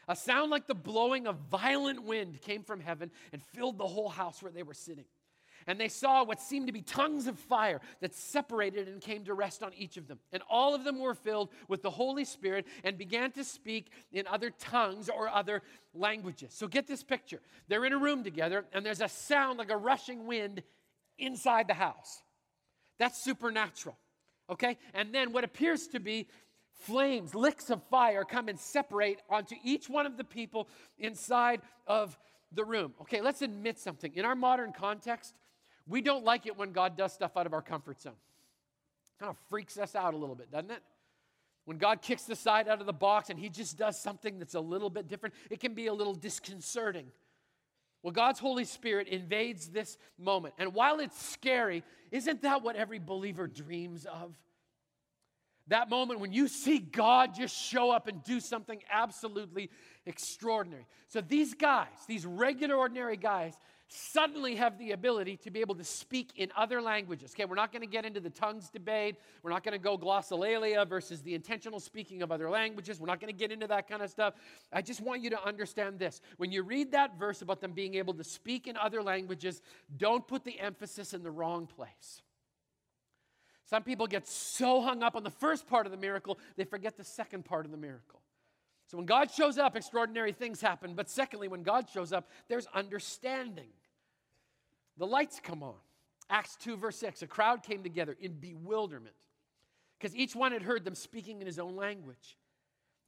A 0.07 0.15
sound 0.15 0.51
like 0.51 0.67
the 0.67 0.75
blowing 0.75 1.27
of 1.27 1.37
violent 1.49 2.03
wind 2.03 2.41
came 2.41 2.63
from 2.63 2.79
heaven 2.79 3.11
and 3.31 3.41
filled 3.41 3.77
the 3.77 3.87
whole 3.87 4.09
house 4.09 4.41
where 4.41 4.51
they 4.51 4.63
were 4.63 4.73
sitting. 4.73 5.05
And 5.65 5.79
they 5.79 5.87
saw 5.87 6.23
what 6.23 6.41
seemed 6.41 6.67
to 6.67 6.73
be 6.73 6.81
tongues 6.81 7.27
of 7.27 7.39
fire 7.39 7.79
that 8.01 8.13
separated 8.13 8.87
and 8.87 9.01
came 9.01 9.23
to 9.25 9.33
rest 9.33 9.63
on 9.63 9.73
each 9.73 9.97
of 9.97 10.07
them. 10.07 10.19
And 10.31 10.43
all 10.49 10.75
of 10.75 10.83
them 10.83 10.99
were 10.99 11.15
filled 11.15 11.49
with 11.67 11.81
the 11.81 11.89
Holy 11.89 12.25
Spirit 12.25 12.65
and 12.83 12.97
began 12.97 13.31
to 13.31 13.43
speak 13.43 13.89
in 14.11 14.27
other 14.27 14.49
tongues 14.49 15.09
or 15.09 15.29
other 15.29 15.61
languages. 15.93 16.53
So 16.53 16.67
get 16.67 16.87
this 16.87 17.03
picture. 17.03 17.39
They're 17.67 17.85
in 17.85 17.93
a 17.93 17.97
room 17.97 18.23
together, 18.23 18.65
and 18.73 18.85
there's 18.85 19.01
a 19.01 19.07
sound 19.07 19.57
like 19.57 19.71
a 19.71 19.77
rushing 19.77 20.27
wind 20.27 20.63
inside 21.17 21.67
the 21.67 21.73
house. 21.73 22.21
That's 22.99 23.23
supernatural. 23.23 23.97
Okay? 24.49 24.77
And 24.93 25.13
then 25.15 25.31
what 25.31 25.43
appears 25.43 25.87
to 25.87 25.99
be 25.99 26.27
flames, 26.83 27.33
licks 27.33 27.69
of 27.69 27.81
fire 27.89 28.23
come 28.23 28.47
and 28.47 28.59
separate 28.59 29.21
onto 29.29 29.55
each 29.63 29.89
one 29.89 30.05
of 30.05 30.17
the 30.17 30.23
people 30.23 30.67
inside 30.97 31.61
of 31.87 32.17
the 32.51 32.63
room. 32.63 32.93
Okay, 33.01 33.21
let's 33.21 33.41
admit 33.41 33.79
something. 33.79 34.13
In 34.15 34.25
our 34.25 34.35
modern 34.35 34.73
context, 34.73 35.33
we 35.87 36.01
don't 36.01 36.23
like 36.23 36.45
it 36.45 36.57
when 36.57 36.71
God 36.71 36.95
does 36.95 37.13
stuff 37.13 37.35
out 37.35 37.45
of 37.45 37.53
our 37.53 37.61
comfort 37.61 38.01
zone. 38.01 38.13
Kind 39.19 39.29
of 39.29 39.37
freaks 39.49 39.77
us 39.77 39.95
out 39.95 40.13
a 40.13 40.17
little 40.17 40.35
bit, 40.35 40.51
doesn't 40.51 40.71
it? 40.71 40.81
When 41.65 41.77
God 41.77 42.01
kicks 42.01 42.23
the 42.23 42.35
side 42.35 42.67
out 42.67 42.81
of 42.81 42.85
the 42.85 42.93
box 42.93 43.29
and 43.29 43.39
he 43.39 43.49
just 43.49 43.77
does 43.77 44.01
something 44.01 44.37
that's 44.37 44.55
a 44.55 44.59
little 44.59 44.89
bit 44.89 45.07
different, 45.07 45.33
it 45.49 45.59
can 45.59 45.73
be 45.73 45.87
a 45.87 45.93
little 45.93 46.13
disconcerting. 46.13 47.07
Well, 48.01 48.11
God's 48.11 48.39
Holy 48.39 48.65
Spirit 48.65 49.07
invades 49.07 49.69
this 49.69 49.97
moment. 50.19 50.55
And 50.57 50.73
while 50.73 50.99
it's 50.99 51.17
scary, 51.25 51.83
isn't 52.11 52.41
that 52.41 52.61
what 52.61 52.75
every 52.75 52.99
believer 52.99 53.47
dreams 53.47 54.05
of? 54.05 54.33
That 55.67 55.89
moment 55.89 56.19
when 56.19 56.33
you 56.33 56.47
see 56.47 56.79
God 56.79 57.33
just 57.33 57.55
show 57.55 57.91
up 57.91 58.07
and 58.07 58.21
do 58.23 58.39
something 58.39 58.81
absolutely 58.91 59.69
extraordinary. 60.05 60.85
So 61.07 61.21
these 61.21 61.53
guys, 61.53 61.87
these 62.07 62.25
regular, 62.25 62.75
ordinary 62.75 63.15
guys, 63.15 63.53
suddenly 63.87 64.55
have 64.55 64.77
the 64.79 64.91
ability 64.91 65.37
to 65.37 65.51
be 65.51 65.61
able 65.61 65.75
to 65.75 65.83
speak 65.83 66.31
in 66.35 66.51
other 66.57 66.81
languages. 66.81 67.33
Okay, 67.35 67.45
we're 67.45 67.55
not 67.55 67.71
going 67.71 67.81
to 67.81 67.87
get 67.87 68.05
into 68.05 68.19
the 68.19 68.29
tongues 68.29 68.69
debate. 68.69 69.15
We're 69.43 69.51
not 69.51 69.63
going 69.63 69.73
to 69.73 69.83
go 69.83 69.97
glossolalia 69.97 70.87
versus 70.87 71.21
the 71.21 71.35
intentional 71.35 71.79
speaking 71.79 72.21
of 72.23 72.31
other 72.31 72.49
languages. 72.49 72.99
We're 72.99 73.07
not 73.07 73.19
going 73.19 73.31
to 73.31 73.37
get 73.37 73.51
into 73.51 73.67
that 73.67 73.87
kind 73.87 74.01
of 74.01 74.09
stuff. 74.09 74.33
I 74.71 74.81
just 74.81 74.99
want 74.99 75.21
you 75.21 75.29
to 75.29 75.43
understand 75.45 75.99
this. 75.99 76.21
When 76.37 76.51
you 76.51 76.63
read 76.63 76.91
that 76.91 77.19
verse 77.19 77.41
about 77.41 77.61
them 77.61 77.73
being 77.73 77.95
able 77.95 78.15
to 78.15 78.23
speak 78.23 78.67
in 78.67 78.75
other 78.77 79.03
languages, 79.03 79.61
don't 79.97 80.27
put 80.27 80.43
the 80.43 80.59
emphasis 80.59 81.13
in 81.13 81.23
the 81.23 81.31
wrong 81.31 81.67
place. 81.67 82.21
Some 83.73 83.81
people 83.81 84.05
get 84.05 84.27
so 84.27 84.83
hung 84.83 85.01
up 85.01 85.15
on 85.15 85.23
the 85.23 85.31
first 85.31 85.65
part 85.65 85.87
of 85.87 85.91
the 85.91 85.97
miracle, 85.97 86.37
they 86.57 86.63
forget 86.63 86.95
the 86.95 87.03
second 87.03 87.43
part 87.43 87.65
of 87.65 87.71
the 87.71 87.77
miracle. 87.77 88.21
So 88.85 88.97
when 88.97 89.07
God 89.07 89.31
shows 89.31 89.57
up, 89.57 89.75
extraordinary 89.75 90.31
things 90.31 90.61
happen. 90.61 90.93
But 90.93 91.09
secondly, 91.09 91.47
when 91.47 91.63
God 91.63 91.87
shows 91.91 92.13
up, 92.13 92.29
there's 92.49 92.67
understanding. 92.75 93.69
The 94.97 95.07
lights 95.07 95.39
come 95.41 95.63
on. 95.63 95.73
Acts 96.29 96.55
2, 96.57 96.77
verse 96.77 96.97
6 96.97 97.23
a 97.23 97.27
crowd 97.27 97.63
came 97.63 97.81
together 97.81 98.15
in 98.19 98.33
bewilderment 98.33 99.15
because 99.97 100.15
each 100.15 100.35
one 100.35 100.51
had 100.51 100.61
heard 100.61 100.85
them 100.85 100.93
speaking 100.93 101.41
in 101.41 101.47
his 101.47 101.57
own 101.57 101.75
language. 101.75 102.37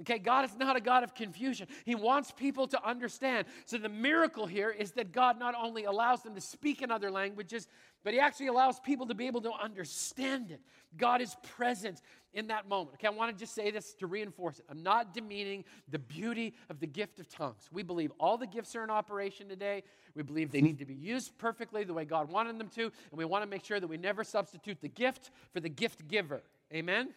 Okay, 0.01 0.19
God 0.19 0.43
is 0.43 0.57
not 0.57 0.75
a 0.75 0.81
God 0.81 1.03
of 1.05 1.15
confusion. 1.15 1.67
He 1.85 1.95
wants 1.95 2.29
people 2.29 2.67
to 2.67 2.85
understand. 2.85 3.47
So 3.65 3.77
the 3.77 3.87
miracle 3.87 4.45
here 4.45 4.69
is 4.69 4.91
that 4.93 5.13
God 5.13 5.39
not 5.39 5.55
only 5.55 5.85
allows 5.85 6.21
them 6.21 6.35
to 6.35 6.41
speak 6.41 6.81
in 6.81 6.91
other 6.91 7.09
languages, 7.09 7.69
but 8.03 8.13
He 8.13 8.19
actually 8.19 8.47
allows 8.47 8.77
people 8.81 9.07
to 9.07 9.15
be 9.15 9.25
able 9.25 9.39
to 9.41 9.53
understand 9.53 10.51
it. 10.51 10.59
God 10.97 11.21
is 11.21 11.37
present 11.55 12.01
in 12.33 12.47
that 12.47 12.67
moment. 12.67 12.95
Okay, 12.95 13.07
I 13.07 13.11
want 13.11 13.31
to 13.31 13.39
just 13.41 13.55
say 13.55 13.71
this 13.71 13.93
to 13.95 14.07
reinforce 14.07 14.59
it. 14.59 14.65
I'm 14.69 14.83
not 14.83 15.13
demeaning 15.13 15.63
the 15.89 15.99
beauty 15.99 16.55
of 16.69 16.81
the 16.81 16.87
gift 16.87 17.19
of 17.19 17.29
tongues. 17.29 17.69
We 17.71 17.81
believe 17.81 18.11
all 18.19 18.37
the 18.37 18.47
gifts 18.47 18.75
are 18.75 18.83
in 18.83 18.89
operation 18.89 19.47
today. 19.47 19.83
We 20.13 20.23
believe 20.23 20.51
they 20.51 20.61
need 20.61 20.79
to 20.79 20.85
be 20.85 20.93
used 20.93 21.37
perfectly 21.37 21.85
the 21.85 21.93
way 21.93 22.03
God 22.03 22.29
wanted 22.29 22.59
them 22.59 22.67
to, 22.75 22.83
and 22.83 22.93
we 23.13 23.23
want 23.23 23.43
to 23.43 23.49
make 23.49 23.63
sure 23.63 23.79
that 23.79 23.87
we 23.87 23.97
never 23.97 24.25
substitute 24.25 24.81
the 24.81 24.89
gift 24.89 25.31
for 25.53 25.61
the 25.61 25.69
gift 25.69 26.09
giver. 26.09 26.43
Amen? 26.73 27.13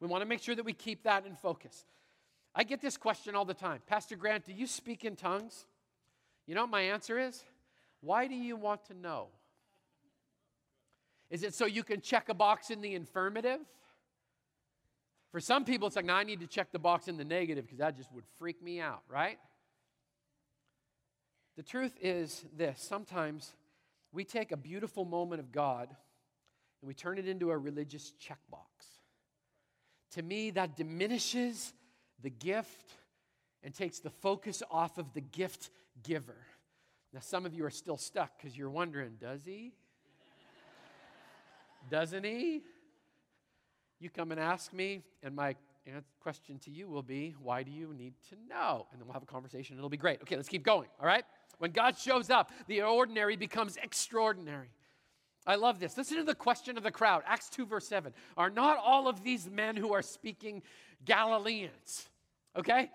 We 0.00 0.06
want 0.06 0.22
to 0.22 0.28
make 0.28 0.42
sure 0.42 0.54
that 0.54 0.64
we 0.64 0.72
keep 0.72 1.02
that 1.04 1.26
in 1.26 1.34
focus. 1.34 1.84
I 2.54 2.64
get 2.64 2.80
this 2.80 2.96
question 2.96 3.34
all 3.34 3.44
the 3.44 3.54
time 3.54 3.80
Pastor 3.86 4.16
Grant, 4.16 4.46
do 4.46 4.52
you 4.52 4.66
speak 4.66 5.04
in 5.04 5.16
tongues? 5.16 5.66
You 6.46 6.54
know 6.54 6.62
what 6.62 6.70
my 6.70 6.82
answer 6.82 7.18
is? 7.18 7.44
Why 8.00 8.26
do 8.26 8.34
you 8.34 8.56
want 8.56 8.84
to 8.86 8.94
know? 8.94 9.28
Is 11.30 11.42
it 11.42 11.54
so 11.54 11.66
you 11.66 11.82
can 11.82 12.00
check 12.00 12.28
a 12.28 12.34
box 12.34 12.70
in 12.70 12.80
the 12.80 12.94
affirmative? 12.94 13.60
For 15.30 15.40
some 15.40 15.64
people, 15.64 15.86
it's 15.86 15.96
like, 15.96 16.06
no, 16.06 16.14
I 16.14 16.24
need 16.24 16.40
to 16.40 16.46
check 16.46 16.72
the 16.72 16.78
box 16.78 17.06
in 17.06 17.18
the 17.18 17.24
negative 17.24 17.66
because 17.66 17.78
that 17.78 17.96
just 17.96 18.10
would 18.14 18.24
freak 18.38 18.62
me 18.62 18.80
out, 18.80 19.02
right? 19.10 19.38
The 21.56 21.62
truth 21.62 21.92
is 22.00 22.44
this 22.56 22.80
sometimes 22.80 23.52
we 24.10 24.24
take 24.24 24.52
a 24.52 24.56
beautiful 24.56 25.04
moment 25.04 25.40
of 25.40 25.52
God 25.52 25.88
and 26.80 26.88
we 26.88 26.94
turn 26.94 27.18
it 27.18 27.28
into 27.28 27.50
a 27.50 27.58
religious 27.58 28.12
checkbox. 28.18 28.97
To 30.12 30.22
me, 30.22 30.50
that 30.50 30.76
diminishes 30.76 31.72
the 32.22 32.30
gift 32.30 32.92
and 33.62 33.74
takes 33.74 33.98
the 33.98 34.10
focus 34.10 34.62
off 34.70 34.98
of 34.98 35.12
the 35.12 35.20
gift 35.20 35.70
giver. 36.02 36.36
Now, 37.12 37.20
some 37.20 37.46
of 37.46 37.54
you 37.54 37.64
are 37.64 37.70
still 37.70 37.96
stuck 37.96 38.36
because 38.36 38.56
you're 38.56 38.70
wondering, 38.70 39.16
does 39.20 39.42
he? 39.44 39.72
Doesn't 41.90 42.24
he? 42.24 42.62
You 43.98 44.10
come 44.10 44.30
and 44.30 44.40
ask 44.40 44.72
me, 44.72 45.02
and 45.22 45.34
my 45.34 45.56
question 46.20 46.58
to 46.60 46.70
you 46.70 46.86
will 46.86 47.02
be, 47.02 47.34
why 47.40 47.62
do 47.62 47.70
you 47.70 47.94
need 47.94 48.14
to 48.28 48.36
know? 48.48 48.86
And 48.92 49.00
then 49.00 49.06
we'll 49.06 49.14
have 49.14 49.22
a 49.22 49.26
conversation, 49.26 49.74
and 49.74 49.80
it'll 49.80 49.88
be 49.88 49.96
great. 49.96 50.20
Okay, 50.22 50.36
let's 50.36 50.48
keep 50.48 50.62
going, 50.62 50.88
all 51.00 51.06
right? 51.06 51.24
When 51.58 51.70
God 51.72 51.96
shows 51.98 52.30
up, 52.30 52.52
the 52.66 52.82
ordinary 52.82 53.36
becomes 53.36 53.76
extraordinary. 53.82 54.70
I 55.48 55.54
love 55.54 55.80
this. 55.80 55.96
Listen 55.96 56.18
to 56.18 56.24
the 56.24 56.34
question 56.34 56.76
of 56.76 56.82
the 56.82 56.90
crowd. 56.90 57.22
Acts 57.26 57.48
2, 57.48 57.64
verse 57.64 57.88
7. 57.88 58.12
Are 58.36 58.50
not 58.50 58.76
all 58.76 59.08
of 59.08 59.24
these 59.24 59.48
men 59.48 59.76
who 59.76 59.94
are 59.94 60.02
speaking 60.02 60.62
Galileans? 61.06 62.10
Okay? 62.54 62.90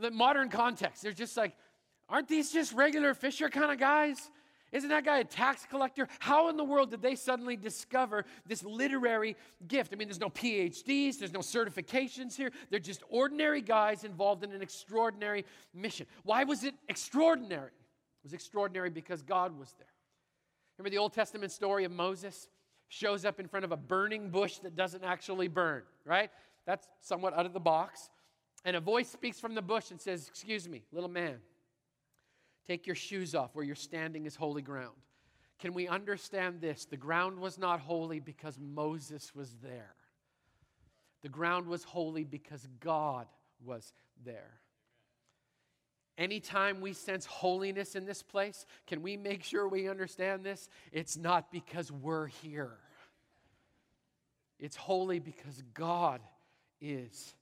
The 0.00 0.10
modern 0.10 0.48
context, 0.48 1.04
they're 1.04 1.12
just 1.12 1.36
like, 1.36 1.54
aren't 2.08 2.26
these 2.26 2.50
just 2.50 2.72
regular 2.72 3.14
fisher 3.14 3.48
kind 3.48 3.70
of 3.70 3.78
guys? 3.78 4.30
Isn't 4.72 4.88
that 4.88 5.04
guy 5.04 5.18
a 5.18 5.24
tax 5.24 5.64
collector? 5.70 6.08
How 6.18 6.48
in 6.48 6.56
the 6.56 6.64
world 6.64 6.90
did 6.90 7.02
they 7.02 7.14
suddenly 7.14 7.56
discover 7.56 8.24
this 8.46 8.64
literary 8.64 9.36
gift? 9.68 9.92
I 9.92 9.96
mean, 9.96 10.08
there's 10.08 10.18
no 10.18 10.30
PhDs, 10.30 11.18
there's 11.18 11.32
no 11.32 11.40
certifications 11.40 12.34
here. 12.34 12.50
They're 12.70 12.80
just 12.80 13.04
ordinary 13.10 13.60
guys 13.60 14.02
involved 14.02 14.42
in 14.42 14.50
an 14.50 14.62
extraordinary 14.62 15.44
mission. 15.72 16.06
Why 16.24 16.42
was 16.42 16.64
it 16.64 16.74
extraordinary? 16.88 17.66
It 17.66 18.24
was 18.24 18.32
extraordinary 18.32 18.90
because 18.90 19.22
God 19.22 19.56
was 19.56 19.72
there. 19.78 19.91
Remember 20.76 20.90
the 20.90 20.98
Old 20.98 21.12
Testament 21.12 21.52
story 21.52 21.84
of 21.84 21.92
Moses? 21.92 22.48
Shows 22.88 23.24
up 23.24 23.40
in 23.40 23.48
front 23.48 23.64
of 23.64 23.72
a 23.72 23.76
burning 23.76 24.28
bush 24.28 24.58
that 24.58 24.76
doesn't 24.76 25.02
actually 25.02 25.48
burn, 25.48 25.82
right? 26.04 26.30
That's 26.66 26.86
somewhat 27.00 27.34
out 27.34 27.46
of 27.46 27.52
the 27.52 27.60
box. 27.60 28.10
And 28.64 28.76
a 28.76 28.80
voice 28.80 29.08
speaks 29.08 29.40
from 29.40 29.54
the 29.54 29.62
bush 29.62 29.90
and 29.90 30.00
says, 30.00 30.28
Excuse 30.28 30.68
me, 30.68 30.82
little 30.92 31.08
man, 31.08 31.36
take 32.66 32.86
your 32.86 32.96
shoes 32.96 33.34
off 33.34 33.54
where 33.54 33.64
you're 33.64 33.74
standing 33.74 34.26
is 34.26 34.36
holy 34.36 34.62
ground. 34.62 34.96
Can 35.58 35.74
we 35.74 35.88
understand 35.88 36.60
this? 36.60 36.84
The 36.84 36.96
ground 36.96 37.38
was 37.38 37.56
not 37.56 37.80
holy 37.80 38.20
because 38.20 38.58
Moses 38.58 39.34
was 39.34 39.54
there, 39.62 39.94
the 41.22 41.28
ground 41.28 41.66
was 41.66 41.84
holy 41.84 42.24
because 42.24 42.68
God 42.80 43.26
was 43.64 43.92
there. 44.24 44.60
Anytime 46.18 46.80
we 46.80 46.92
sense 46.92 47.24
holiness 47.24 47.94
in 47.94 48.04
this 48.04 48.22
place, 48.22 48.66
can 48.86 49.02
we 49.02 49.16
make 49.16 49.42
sure 49.42 49.66
we 49.66 49.88
understand 49.88 50.44
this? 50.44 50.68
It's 50.92 51.16
not 51.16 51.50
because 51.50 51.90
we're 51.90 52.26
here. 52.26 52.72
It's 54.58 54.76
holy 54.76 55.18
because 55.18 55.62
God 55.74 56.20
is 56.80 57.34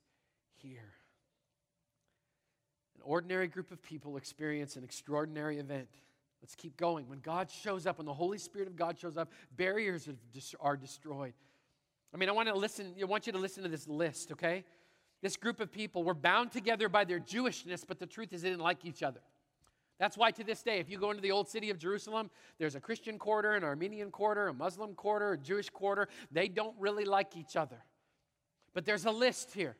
here. 0.62 0.92
An 2.96 3.02
ordinary 3.02 3.48
group 3.48 3.72
of 3.72 3.82
people 3.82 4.16
experience 4.16 4.76
an 4.76 4.84
extraordinary 4.84 5.58
event. 5.58 5.88
Let's 6.40 6.54
keep 6.54 6.76
going. 6.76 7.08
When 7.08 7.18
God 7.18 7.50
shows 7.50 7.86
up, 7.86 7.98
when 7.98 8.06
the 8.06 8.14
Holy 8.14 8.38
Spirit 8.38 8.68
of 8.68 8.76
God 8.76 8.98
shows 8.98 9.16
up, 9.16 9.32
barriers 9.56 10.08
are 10.60 10.76
destroyed. 10.76 11.34
I 12.14 12.16
mean, 12.16 12.28
I 12.28 12.32
want 12.32 12.48
to 12.48 12.54
listen, 12.54 12.94
I 13.00 13.04
want 13.04 13.26
you 13.26 13.32
to 13.32 13.38
listen 13.38 13.62
to 13.62 13.68
this 13.68 13.86
list, 13.86 14.32
okay? 14.32 14.64
This 15.22 15.36
group 15.36 15.60
of 15.60 15.70
people 15.70 16.02
were 16.02 16.14
bound 16.14 16.50
together 16.50 16.88
by 16.88 17.04
their 17.04 17.20
Jewishness, 17.20 17.84
but 17.86 17.98
the 17.98 18.06
truth 18.06 18.32
is 18.32 18.42
they 18.42 18.50
didn't 18.50 18.62
like 18.62 18.84
each 18.84 19.02
other. 19.02 19.20
That's 19.98 20.16
why 20.16 20.30
to 20.30 20.42
this 20.42 20.62
day, 20.62 20.78
if 20.78 20.88
you 20.88 20.98
go 20.98 21.10
into 21.10 21.20
the 21.20 21.30
old 21.30 21.46
city 21.46 21.68
of 21.68 21.78
Jerusalem, 21.78 22.30
there's 22.58 22.74
a 22.74 22.80
Christian 22.80 23.18
quarter, 23.18 23.52
an 23.52 23.62
Armenian 23.62 24.10
quarter, 24.10 24.48
a 24.48 24.54
Muslim 24.54 24.94
quarter, 24.94 25.32
a 25.32 25.38
Jewish 25.38 25.68
quarter. 25.68 26.08
They 26.32 26.48
don't 26.48 26.74
really 26.78 27.04
like 27.04 27.36
each 27.36 27.54
other. 27.54 27.76
But 28.72 28.86
there's 28.86 29.04
a 29.04 29.10
list 29.10 29.52
here. 29.52 29.76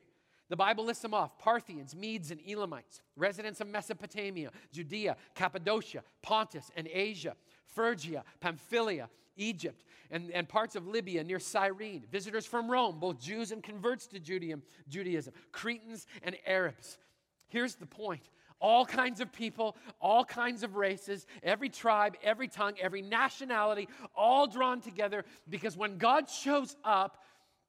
The 0.49 0.55
Bible 0.55 0.83
lists 0.83 1.01
them 1.01 1.15
off 1.15 1.39
Parthians, 1.39 1.95
Medes, 1.95 2.29
and 2.29 2.39
Elamites, 2.47 3.01
residents 3.15 3.61
of 3.61 3.67
Mesopotamia, 3.67 4.51
Judea, 4.71 5.15
Cappadocia, 5.33 6.03
Pontus, 6.21 6.69
and 6.75 6.87
Asia, 6.91 7.35
Phrygia, 7.65 8.23
Pamphylia, 8.41 9.09
Egypt, 9.35 9.83
and, 10.09 10.31
and 10.31 10.47
parts 10.47 10.75
of 10.75 10.87
Libya 10.87 11.23
near 11.23 11.39
Cyrene, 11.39 12.03
visitors 12.11 12.45
from 12.45 12.69
Rome, 12.69 12.99
both 12.99 13.19
Jews 13.19 13.51
and 13.51 13.63
converts 13.63 14.07
to 14.07 14.19
Judaism, 14.19 14.63
Judaism, 14.87 15.33
Cretans 15.51 16.07
and 16.23 16.35
Arabs. 16.45 16.97
Here's 17.47 17.75
the 17.75 17.85
point 17.85 18.29
all 18.61 18.85
kinds 18.85 19.19
of 19.19 19.33
people, 19.33 19.75
all 19.99 20.23
kinds 20.23 20.61
of 20.61 20.75
races, 20.75 21.25
every 21.41 21.67
tribe, 21.67 22.15
every 22.23 22.47
tongue, 22.47 22.75
every 22.79 23.01
nationality, 23.01 23.89
all 24.15 24.45
drawn 24.45 24.79
together 24.79 25.25
because 25.49 25.75
when 25.75 25.97
God 25.97 26.29
shows 26.29 26.75
up, 26.83 27.23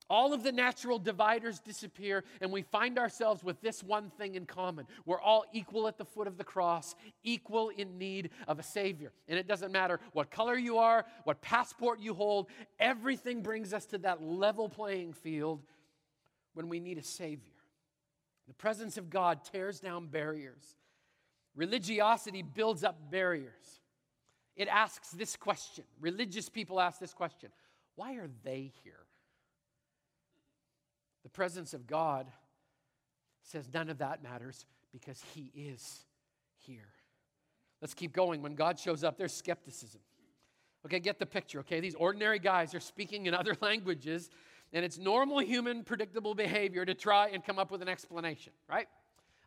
all 0.09 0.33
of 0.33 0.43
the 0.43 0.53
natural 0.53 0.99
dividers 0.99 1.59
disappear, 1.61 2.25
and 2.41 2.51
we 2.51 2.63
find 2.63 2.99
ourselves 2.99 3.43
with 3.45 3.61
this 3.61 3.83
one 3.83 4.11
thing 4.11 4.35
in 4.35 4.47
common. 4.47 4.87
We're 5.05 5.21
all 5.21 5.45
equal 5.53 5.89
at 5.89 5.99
the 5.99 6.05
foot 6.05 6.27
of 6.27 6.37
the 6.37 6.45
cross, 6.45 6.95
equal 7.23 7.71
in 7.71 7.99
need 7.99 8.31
of 8.49 8.59
a 8.59 8.63
Savior. 8.63 9.13
And 9.29 9.39
it 9.39 9.47
doesn't 9.47 9.73
matter 9.73 10.01
what 10.13 10.31
color 10.31 10.57
you 10.57 10.79
are, 10.79 11.05
what 11.25 11.41
passport 11.41 12.01
you 12.01 12.15
hold, 12.15 12.49
everything 12.79 13.43
brings 13.43 13.73
us 13.73 13.87
to 13.87 13.99
that 13.99 14.23
level 14.23 14.69
playing 14.69 15.13
field 15.13 15.63
when 16.55 16.69
we 16.69 16.81
need 16.81 16.99
a 16.99 17.03
Savior. 17.03 17.53
The 18.49 18.55
presence 18.55 18.99
of 18.99 19.09
God 19.09 19.41
tears 19.45 19.81
down 19.81 20.07
barriers, 20.07 20.77
religiosity 21.55 22.43
builds 22.43 22.85
up 22.85 23.11
barriers. 23.11 23.81
It 24.57 24.69
asks 24.69 25.11
this 25.11 25.37
question. 25.37 25.85
Religious 26.01 26.49
people 26.49 26.81
ask 26.81 26.99
this 26.99 27.15
question 27.15 27.51
Why 27.95 28.17
are 28.17 28.29
they 28.45 28.73
here? 28.85 29.02
The 31.23 31.29
presence 31.29 31.75
of 31.75 31.87
God 31.87 32.27
says 33.43 33.69
none 33.73 33.91
of 33.91 33.99
that 33.99 34.23
matters 34.23 34.67
because 34.93 35.23
He 35.35 35.51
is 35.55 36.05
here. 36.59 36.89
Let's 37.81 37.95
keep 37.95 38.13
going. 38.13 38.43
When 38.43 38.55
God 38.55 38.79
shows 38.79 39.03
up, 39.03 39.19
there's 39.19 39.33
skepticism. 39.33 40.01
Okay, 40.87 41.01
get 41.01 41.19
the 41.19 41.27
picture, 41.27 41.61
okay? 41.61 41.81
These 41.81 41.95
ordinary 41.95 42.39
guys 42.39 42.75
are 42.75 42.81
speaking 42.81 43.27
in 43.27 43.35
other 43.43 43.57
languages, 43.61 44.31
and 44.73 44.85
it's 44.85 44.99
normal 44.99 45.39
human, 45.39 45.85
predictable 45.85 46.35
behavior 46.35 46.85
to 46.85 46.95
try 46.95 47.29
and 47.29 47.45
come 47.45 47.59
up 47.59 47.71
with 47.71 47.83
an 47.83 47.89
explanation, 47.89 48.53
right? 48.69 48.87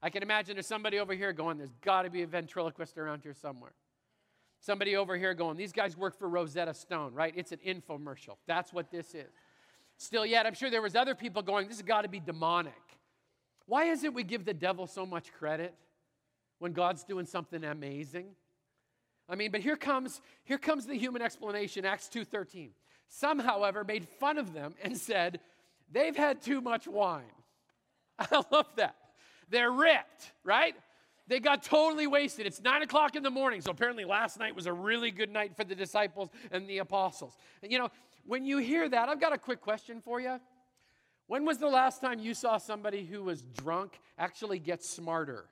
I 0.02 0.10
can 0.10 0.22
imagine 0.22 0.56
there's 0.56 0.68
somebody 0.68 1.00
over 1.00 1.14
here 1.14 1.34
going, 1.34 1.58
There's 1.58 1.74
got 1.82 2.04
to 2.04 2.10
be 2.10 2.22
a 2.22 2.28
ventriloquist 2.28 2.98
around 2.98 3.24
here 3.24 3.34
somewhere. 3.34 3.74
Somebody 4.60 4.96
over 4.96 5.18
here 5.18 5.34
going, 5.34 5.58
These 5.58 5.74
guys 5.74 5.98
work 5.98 6.18
for 6.18 6.30
Rosetta 6.30 6.74
Stone, 6.74 7.14
right? 7.14 7.34
It's 7.36 7.52
an 7.52 7.60
infomercial. 7.66 8.38
That's 8.48 8.72
what 8.72 8.92
this 8.92 9.16
is. 9.16 9.32
Still 9.98 10.26
yet, 10.26 10.46
I'm 10.46 10.54
sure 10.54 10.70
there 10.70 10.82
was 10.82 10.96
other 10.96 11.16
people 11.16 11.42
going, 11.42 11.68
this 11.68 11.78
has 11.78 11.86
got 11.86 12.02
to 12.02 12.10
be 12.10 12.20
demonic. 12.20 12.74
Why 13.66 13.86
is 13.86 14.04
it 14.04 14.14
we 14.14 14.24
give 14.24 14.46
the 14.46 14.54
devil 14.54 14.88
so 14.88 15.06
much 15.06 15.32
credit 15.34 15.74
when 16.60 16.74
God's 16.74 17.04
doing 17.04 17.26
something 17.26 17.64
amazing? 17.64 18.28
I 19.28 19.36
mean, 19.36 19.52
but 19.52 19.62
here 19.62 19.76
comes 19.76 20.22
here 20.44 20.60
comes 20.60 20.86
the 20.86 20.96
human 20.96 21.22
explanation, 21.22 21.84
Acts 21.84 22.10
2:13. 22.10 22.70
Some, 23.08 23.40
however, 23.40 23.84
made 23.84 24.08
fun 24.08 24.38
of 24.38 24.54
them 24.54 24.76
and 24.84 24.98
said, 24.98 25.40
they've 25.92 26.16
had 26.16 26.42
too 26.42 26.62
much 26.62 26.88
wine. 26.88 27.24
I 28.20 28.44
love 28.52 28.68
that. 28.76 28.96
They're 29.50 29.72
ripped, 29.72 30.32
right? 30.44 30.76
They 31.28 31.40
got 31.40 31.64
totally 31.64 32.08
wasted. 32.08 32.46
It's 32.46 32.62
nine 32.62 32.84
o'clock 32.84 33.16
in 33.16 33.24
the 33.24 33.32
morning, 33.32 33.62
so 33.62 33.72
apparently 33.72 34.06
last 34.06 34.40
night 34.40 34.56
was 34.56 34.68
a 34.68 34.74
really 34.74 35.10
good 35.10 35.32
night 35.32 35.56
for 35.56 35.64
the 35.64 35.76
disciples 35.76 36.30
and 36.52 36.68
the 36.68 36.80
apostles. 36.80 37.36
You 37.68 37.80
know, 37.80 37.90
when 38.26 38.46
you 38.46 38.58
hear 38.58 38.88
that, 38.90 39.10
I've 39.10 39.22
got 39.22 39.34
a 39.34 39.38
quick 39.38 39.62
question 39.62 40.02
for 40.02 40.20
you. 40.20 40.40
When 41.28 41.46
was 41.46 41.58
the 41.58 41.68
last 41.68 42.02
time 42.02 42.20
you 42.20 42.34
saw 42.34 42.58
somebody 42.58 43.04
who 43.06 43.24
was 43.24 43.42
drunk 43.42 44.00
actually 44.18 44.60
get 44.60 44.84
smarter? 44.84 45.46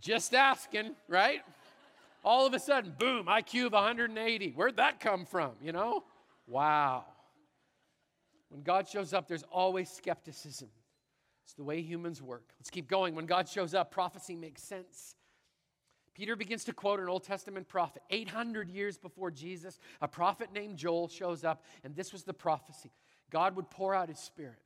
Just 0.00 0.34
asking, 0.34 0.96
right? 1.06 1.42
All 2.24 2.46
of 2.46 2.54
a 2.54 2.58
sudden, 2.58 2.94
boom, 2.98 3.26
IQ 3.26 3.66
of 3.66 3.72
180. 3.72 4.50
Where'd 4.50 4.76
that 4.76 4.98
come 4.98 5.24
from, 5.24 5.52
you 5.62 5.70
know? 5.70 6.02
Wow. 6.48 7.04
When 8.48 8.62
God 8.62 8.88
shows 8.88 9.14
up, 9.14 9.28
there's 9.28 9.44
always 9.44 9.88
skepticism. 9.88 10.68
It's 11.44 11.54
the 11.54 11.64
way 11.64 11.80
humans 11.80 12.20
work. 12.20 12.50
Let's 12.58 12.70
keep 12.70 12.88
going. 12.88 13.14
When 13.14 13.26
God 13.26 13.48
shows 13.48 13.74
up, 13.74 13.90
prophecy 13.92 14.34
makes 14.34 14.62
sense. 14.62 15.14
Peter 16.14 16.36
begins 16.36 16.64
to 16.64 16.72
quote 16.72 17.00
an 17.00 17.08
Old 17.08 17.24
Testament 17.24 17.68
prophet. 17.68 18.02
800 18.10 18.70
years 18.70 18.98
before 18.98 19.30
Jesus, 19.30 19.78
a 20.00 20.08
prophet 20.08 20.52
named 20.52 20.76
Joel 20.76 21.08
shows 21.08 21.44
up, 21.44 21.64
and 21.84 21.96
this 21.96 22.12
was 22.12 22.24
the 22.24 22.34
prophecy 22.34 22.90
God 23.30 23.56
would 23.56 23.70
pour 23.70 23.94
out 23.94 24.08
his 24.08 24.18
spirit. 24.18 24.58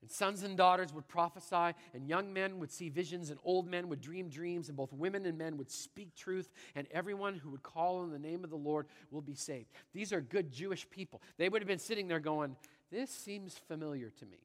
And 0.00 0.10
sons 0.10 0.44
and 0.44 0.56
daughters 0.56 0.92
would 0.94 1.08
prophesy, 1.08 1.76
and 1.92 2.08
young 2.08 2.32
men 2.32 2.60
would 2.60 2.70
see 2.70 2.88
visions, 2.88 3.30
and 3.30 3.38
old 3.42 3.66
men 3.66 3.88
would 3.88 4.00
dream 4.00 4.28
dreams, 4.28 4.68
and 4.68 4.76
both 4.76 4.92
women 4.92 5.26
and 5.26 5.36
men 5.36 5.56
would 5.56 5.70
speak 5.70 6.14
truth, 6.14 6.48
and 6.76 6.86
everyone 6.92 7.34
who 7.34 7.50
would 7.50 7.64
call 7.64 7.98
on 7.98 8.12
the 8.12 8.18
name 8.18 8.44
of 8.44 8.50
the 8.50 8.56
Lord 8.56 8.86
will 9.10 9.20
be 9.20 9.34
saved. 9.34 9.72
These 9.92 10.12
are 10.12 10.20
good 10.20 10.52
Jewish 10.52 10.88
people. 10.88 11.20
They 11.36 11.48
would 11.48 11.60
have 11.60 11.68
been 11.68 11.80
sitting 11.80 12.06
there 12.06 12.20
going, 12.20 12.56
This 12.92 13.10
seems 13.10 13.58
familiar 13.58 14.10
to 14.10 14.26
me. 14.26 14.38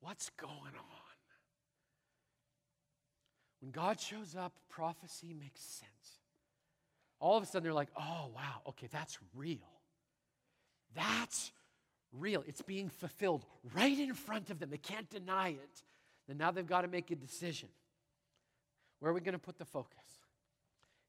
What's 0.00 0.30
going 0.30 0.50
on? 0.50 0.99
When 3.60 3.70
God 3.70 4.00
shows 4.00 4.34
up, 4.34 4.52
prophecy 4.68 5.34
makes 5.38 5.60
sense. 5.60 5.90
All 7.18 7.36
of 7.36 7.42
a 7.42 7.46
sudden, 7.46 7.64
they're 7.64 7.74
like, 7.74 7.90
oh, 7.96 8.30
wow, 8.34 8.62
okay, 8.68 8.88
that's 8.90 9.18
real. 9.34 9.58
That's 10.94 11.52
real. 12.12 12.42
It's 12.46 12.62
being 12.62 12.88
fulfilled 12.88 13.44
right 13.74 13.98
in 13.98 14.14
front 14.14 14.50
of 14.50 14.58
them. 14.58 14.70
They 14.70 14.78
can't 14.78 15.08
deny 15.10 15.50
it. 15.50 15.82
Then 16.26 16.38
now 16.38 16.50
they've 16.50 16.66
got 16.66 16.82
to 16.82 16.88
make 16.88 17.10
a 17.10 17.16
decision. 17.16 17.68
Where 19.00 19.10
are 19.10 19.14
we 19.14 19.20
going 19.20 19.32
to 19.32 19.38
put 19.38 19.58
the 19.58 19.64
focus? 19.64 19.98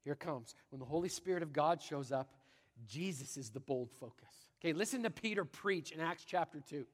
Here 0.03 0.15
comes. 0.15 0.55
When 0.70 0.79
the 0.79 0.86
Holy 0.86 1.10
Spirit 1.10 1.43
of 1.43 1.53
God 1.53 1.81
shows 1.81 2.12
up, 2.12 2.34
Jesus 2.88 3.38
is 3.38 3.50
the 3.50 3.60
bold 3.60 3.91
focus. 3.91 4.27
Okay, 4.60 4.74
listen 4.74 5.03
to 5.03 5.10
Peter 5.10 5.46
preach 5.46 5.91
in 5.91 6.00
Acts 6.00 6.25
chapter 6.25 6.60
2. 6.70 6.86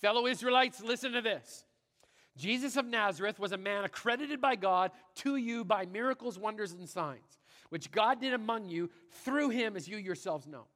Fellow 0.00 0.26
Israelites, 0.26 0.82
listen 0.82 1.12
to 1.12 1.20
this. 1.20 1.64
Jesus 2.38 2.76
of 2.76 2.86
Nazareth 2.86 3.38
was 3.38 3.52
a 3.52 3.58
man 3.58 3.84
accredited 3.84 4.40
by 4.40 4.54
God 4.54 4.92
to 5.16 5.36
you 5.36 5.64
by 5.64 5.86
miracles, 5.86 6.38
wonders, 6.38 6.72
and 6.72 6.88
signs, 6.88 7.38
which 7.68 7.90
God 7.90 8.20
did 8.20 8.32
among 8.32 8.68
you 8.68 8.90
through 9.24 9.50
him, 9.50 9.76
as 9.76 9.88
you 9.88 9.96
yourselves 9.96 10.46
know. 10.46 10.66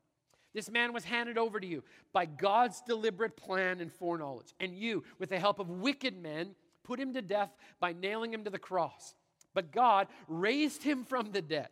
This 0.53 0.71
man 0.71 0.93
was 0.93 1.05
handed 1.05 1.39
over 1.39 1.59
to 1.59 1.67
you 1.67 1.83
by 2.13 2.27
God's 2.27 2.83
deliberate 2.83 3.37
plan 3.37 3.81
and 3.81 3.91
foreknowledge. 3.91 4.53
And 4.61 4.75
you, 4.75 5.05
with 5.19 5.31
the 5.31 5.39
help 5.39 5.61
of 5.61 5.71
wicked 5.71 6.21
men, 6.21 6.55
put 6.83 7.01
him 7.01 7.15
to 7.15 7.23
death 7.23 7.51
by 7.81 7.93
nailing 7.93 8.35
him 8.35 8.45
to 8.45 8.51
the 8.51 8.59
cross. 8.59 9.15
But 9.55 9.73
God 9.73 10.09
raised 10.29 10.83
him 10.83 11.05
from 11.05 11.31
the 11.31 11.43
dead, 11.43 11.69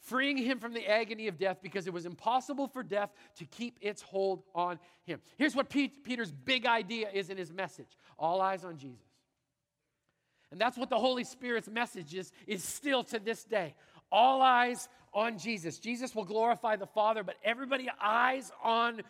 freeing 0.00 0.36
him 0.36 0.58
from 0.58 0.74
the 0.74 0.86
agony 0.86 1.28
of 1.28 1.38
death 1.38 1.58
because 1.62 1.86
it 1.86 1.92
was 1.92 2.06
impossible 2.06 2.68
for 2.68 2.82
death 2.82 3.10
to 3.36 3.46
keep 3.46 3.78
its 3.80 4.02
hold 4.02 4.42
on 4.54 4.78
him. 5.04 5.20
Here's 5.38 5.56
what 5.56 5.70
Peter's 5.70 6.30
big 6.30 6.66
idea 6.66 7.08
is 7.12 7.30
in 7.30 7.38
his 7.38 7.52
message 7.52 7.96
all 8.18 8.40
eyes 8.40 8.64
on 8.64 8.76
Jesus. 8.76 9.13
And 10.54 10.60
that's 10.60 10.78
what 10.78 10.88
the 10.88 11.00
Holy 11.00 11.24
Spirit's 11.24 11.68
message 11.68 12.14
is, 12.14 12.30
is 12.46 12.62
still 12.62 13.02
to 13.02 13.18
this 13.18 13.42
day. 13.42 13.74
All 14.12 14.40
eyes 14.40 14.88
on 15.12 15.36
Jesus. 15.36 15.80
Jesus 15.80 16.14
will 16.14 16.24
glorify 16.24 16.76
the 16.76 16.86
Father, 16.86 17.24
but 17.24 17.34
everybody 17.42 17.90
eyes 18.00 18.52
on 18.62 19.02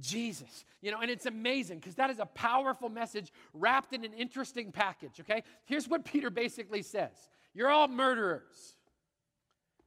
Jesus. 0.00 0.64
You 0.80 0.92
know, 0.92 1.00
and 1.00 1.10
it's 1.10 1.26
amazing 1.26 1.80
because 1.80 1.96
that 1.96 2.10
is 2.10 2.20
a 2.20 2.26
powerful 2.26 2.88
message 2.88 3.32
wrapped 3.54 3.92
in 3.92 4.04
an 4.04 4.12
interesting 4.12 4.70
package, 4.70 5.18
okay? 5.18 5.42
Here's 5.64 5.88
what 5.88 6.04
Peter 6.04 6.30
basically 6.30 6.82
says 6.82 7.10
You're 7.54 7.70
all 7.70 7.88
murderers. 7.88 8.76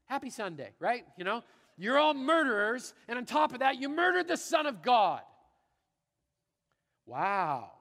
Happy 0.07 0.29
Sunday, 0.29 0.71
right? 0.77 1.05
You 1.15 1.23
know, 1.23 1.41
you're 1.77 1.97
all 1.97 2.13
murderers, 2.13 2.93
and 3.07 3.17
on 3.17 3.23
top 3.23 3.53
of 3.53 3.59
that, 3.59 3.79
you 3.79 3.87
murdered 3.87 4.27
the 4.27 4.35
Son 4.35 4.65
of 4.65 4.81
God. 4.81 5.21
Wow. 7.05 7.71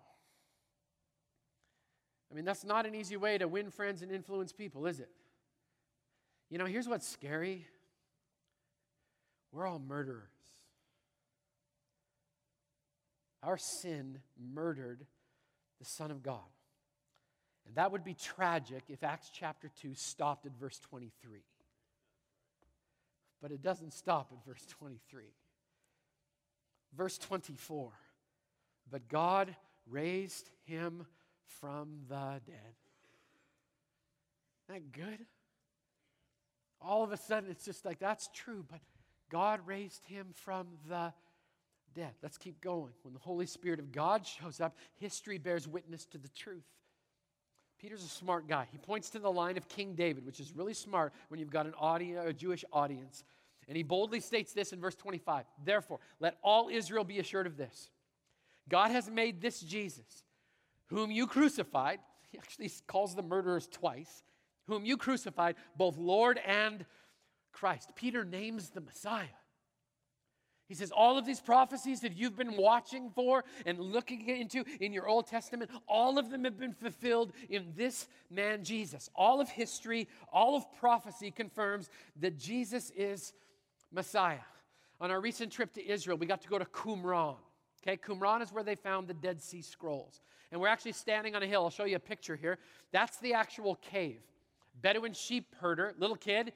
I 2.30 2.34
mean, 2.34 2.44
that's 2.44 2.64
not 2.64 2.87
an 2.87 2.94
easy 2.94 3.16
way 3.16 3.38
to 3.38 3.49
win 3.49 3.70
friends 3.70 4.02
and 4.02 4.12
influence 4.12 4.52
people, 4.52 4.87
is 4.87 5.00
it? 5.00 5.10
You 6.49 6.58
know, 6.58 6.66
here's 6.66 6.88
what's 6.88 7.08
scary 7.08 7.66
we're 9.52 9.66
all 9.66 9.80
murderers. 9.80 10.30
Our 13.42 13.56
sin 13.56 14.18
murdered 14.38 15.04
the 15.80 15.84
Son 15.84 16.10
of 16.10 16.22
God. 16.22 16.38
And 17.66 17.75
that 17.76 17.90
would 17.90 18.04
be 18.04 18.14
tragic 18.14 18.84
if 18.88 19.02
Acts 19.02 19.30
chapter 19.32 19.70
2 19.80 19.94
stopped 19.94 20.46
at 20.46 20.52
verse 20.58 20.78
23. 20.78 21.40
But 23.40 23.50
it 23.50 23.62
doesn't 23.62 23.92
stop 23.92 24.32
at 24.32 24.44
verse 24.44 24.64
23. 24.66 25.25
Verse 26.94 27.18
24 27.18 27.92
But 28.90 29.08
God 29.08 29.56
raised 29.88 30.50
him 30.64 31.06
from 31.61 32.00
the 32.09 32.40
dead. 32.47 32.75
Isn't 34.69 34.69
that 34.69 34.92
good? 34.92 35.26
All 36.80 37.02
of 37.02 37.12
a 37.12 37.16
sudden, 37.16 37.50
it's 37.50 37.64
just 37.64 37.85
like, 37.85 37.99
that's 37.99 38.28
true, 38.33 38.64
but 38.69 38.80
God 39.30 39.61
raised 39.66 40.07
him 40.07 40.28
from 40.35 40.69
the 40.88 41.12
dead. 41.95 42.12
Let's 42.23 42.38
keep 42.38 42.61
going. 42.61 42.92
When 43.02 43.14
the 43.14 43.21
Holy 43.21 43.47
Spirit 43.47 43.80
of 43.80 43.92
God 43.92 44.26
shows 44.26 44.61
up, 44.61 44.76
history 44.97 45.38
bears 45.38 45.69
witness 45.69 46.07
to 46.07 46.19
the 46.19 46.28
truth. 46.28 46.64
Peter's 47.80 48.04
a 48.04 48.09
smart 48.09 48.47
guy. 48.47 48.66
He 48.71 48.78
points 48.78 49.11
to 49.11 49.19
the 49.19 49.30
line 49.30 49.57
of 49.57 49.66
King 49.69 49.95
David, 49.95 50.26
which 50.26 50.38
is 50.38 50.52
really 50.54 50.75
smart 50.75 51.14
when 51.28 51.40
you've 51.40 51.50
got 51.50 51.66
an 51.66 51.75
audience, 51.78 52.25
a 52.26 52.33
Jewish 52.33 52.64
audience. 52.73 53.25
And 53.69 53.76
he 53.76 53.83
boldly 53.83 54.21
states 54.21 54.52
this 54.52 54.73
in 54.73 54.80
verse 54.80 54.95
25 54.97 55.45
Therefore, 55.64 56.00
let 56.19 56.37
all 56.42 56.69
Israel 56.69 57.04
be 57.04 57.19
assured 57.19 57.47
of 57.47 57.57
this 57.57 57.88
God 58.69 58.90
has 58.90 59.09
made 59.09 59.40
this 59.40 59.61
Jesus, 59.61 60.25
whom 60.90 61.11
you 61.11 61.26
crucified, 61.26 62.00
he 62.30 62.38
actually 62.38 62.70
calls 62.87 63.14
the 63.14 63.23
murderers 63.23 63.66
twice, 63.66 64.23
whom 64.66 64.85
you 64.85 64.97
crucified, 64.97 65.56
both 65.76 65.97
Lord 65.97 66.38
and 66.44 66.85
Christ. 67.52 67.92
Peter 67.97 68.25
names 68.25 68.70
the 68.70 68.80
Messiah. 68.80 69.26
He 70.68 70.75
says, 70.75 70.92
All 70.92 71.18
of 71.18 71.26
these 71.26 71.40
prophecies 71.40 72.00
that 72.00 72.16
you've 72.16 72.37
been 72.37 72.56
watching 72.56 73.11
for 73.11 73.44
and 73.66 73.80
looking 73.80 74.28
into 74.28 74.64
in 74.80 74.92
your 74.92 75.09
Old 75.09 75.26
Testament, 75.26 75.70
all 75.88 76.16
of 76.16 76.30
them 76.30 76.44
have 76.44 76.59
been 76.59 76.75
fulfilled 76.75 77.32
in 77.49 77.73
this 77.76 78.06
man, 78.30 78.62
Jesus. 78.62 79.11
All 79.16 79.40
of 79.40 79.49
history, 79.49 80.06
all 80.32 80.56
of 80.56 80.64
prophecy 80.78 81.32
confirms 81.32 81.90
that 82.20 82.38
Jesus 82.38 82.92
is 82.94 83.32
Messiah. 83.90 84.38
On 85.00 85.11
our 85.11 85.20
recent 85.20 85.50
trip 85.50 85.73
to 85.75 85.85
Israel, 85.85 86.16
we 86.16 86.26
got 86.26 86.42
to 86.42 86.49
go 86.49 86.59
to 86.59 86.64
Qumran. 86.66 87.37
Okay, 87.82 87.96
Qumran 87.96 88.42
is 88.42 88.52
where 88.52 88.62
they 88.62 88.75
found 88.75 89.08
the 89.08 89.14
Dead 89.14 89.40
Sea 89.40 89.62
Scrolls. 89.62 90.20
And 90.52 90.60
we're 90.60 90.68
actually 90.68 90.92
standing 90.92 91.34
on 91.34 91.42
a 91.42 91.46
hill. 91.46 91.64
I'll 91.64 91.70
show 91.70 91.84
you 91.84 91.96
a 91.96 92.00
picture 92.00 92.37
here. 92.37 92.58
That's 92.92 93.18
the 93.18 93.34
actual 93.34 93.76
cave. 93.76 94.20
Bedouin 94.80 95.12
sheep 95.12 95.54
herder, 95.60 95.94
little 95.99 96.16
kid, 96.16 96.52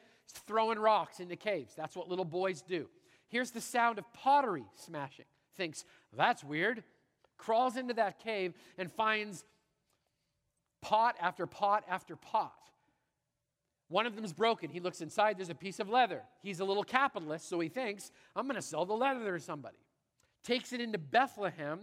throwing 0.47 0.79
rocks 0.79 1.21
into 1.21 1.37
caves. 1.37 1.75
That's 1.75 1.97
what 1.97 2.09
little 2.09 2.25
boys 2.25 2.63
do. 2.63 2.89
Here's 3.29 3.51
the 3.51 3.61
sound 3.61 3.99
of 3.99 4.13
pottery 4.13 4.65
smashing. 4.75 5.27
Thinks, 5.57 5.85
that's 6.17 6.45
weird. 6.45 6.83
Crawls 7.37 7.77
into 7.77 7.95
that 7.95 8.19
cave 8.19 8.55
and 8.79 8.91
finds 8.91 9.45
pot 10.83 11.17
after 11.21 11.47
pot 11.47 11.85
after 11.89 12.17
pot. 12.17 12.53
One 13.89 14.07
of 14.07 14.17
them's 14.17 14.33
broken. 14.33 14.71
He 14.71 14.81
looks 14.81 15.01
inside, 15.01 15.39
there's 15.39 15.51
a 15.51 15.55
piece 15.55 15.79
of 15.79 15.89
leather. 15.89 16.23
He's 16.43 16.61
a 16.61 16.65
little 16.65 16.85
capitalist, 16.85 17.49
so 17.49 17.61
he 17.61 17.69
thinks, 17.69 18.11
I'm 18.35 18.47
going 18.47 18.57
to 18.57 18.63
sell 18.63 18.85
the 18.87 18.95
leather 18.95 19.37
to 19.37 19.41
somebody. 19.41 19.77
Takes 20.45 20.73
it 20.73 20.81
into 20.81 20.99
Bethlehem, 20.99 21.81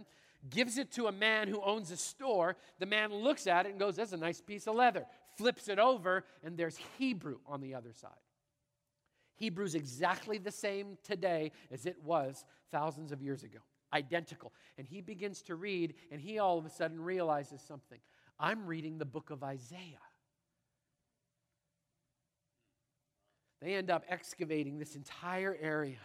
gives 0.48 0.78
it 0.78 0.92
to 0.92 1.08
a 1.08 1.12
man 1.12 1.48
who 1.48 1.60
owns 1.62 1.90
a 1.90 1.96
store. 1.96 2.56
The 2.78 2.86
man 2.86 3.12
looks 3.12 3.46
at 3.46 3.66
it 3.66 3.70
and 3.70 3.78
goes, 3.78 3.96
That's 3.96 4.12
a 4.12 4.16
nice 4.16 4.40
piece 4.40 4.66
of 4.66 4.76
leather. 4.76 5.04
Flips 5.36 5.68
it 5.68 5.78
over, 5.78 6.24
and 6.44 6.56
there's 6.56 6.78
Hebrew 6.98 7.38
on 7.46 7.60
the 7.60 7.74
other 7.74 7.92
side. 7.92 8.10
Hebrew's 9.36 9.74
exactly 9.74 10.38
the 10.38 10.50
same 10.50 10.98
today 11.02 11.50
as 11.70 11.86
it 11.86 11.96
was 12.04 12.44
thousands 12.70 13.10
of 13.10 13.20
years 13.20 13.42
ago. 13.42 13.58
Identical. 13.92 14.52
And 14.78 14.86
he 14.86 15.00
begins 15.00 15.42
to 15.42 15.56
read, 15.56 15.94
and 16.10 16.20
he 16.20 16.38
all 16.38 16.58
of 16.58 16.66
a 16.66 16.70
sudden 16.70 17.00
realizes 17.00 17.60
something. 17.60 17.98
I'm 18.38 18.66
reading 18.66 18.98
the 18.98 19.04
book 19.04 19.30
of 19.30 19.42
Isaiah. 19.42 19.98
They 23.60 23.74
end 23.74 23.90
up 23.90 24.04
excavating 24.08 24.78
this 24.78 24.96
entire 24.96 25.56
area. 25.60 25.98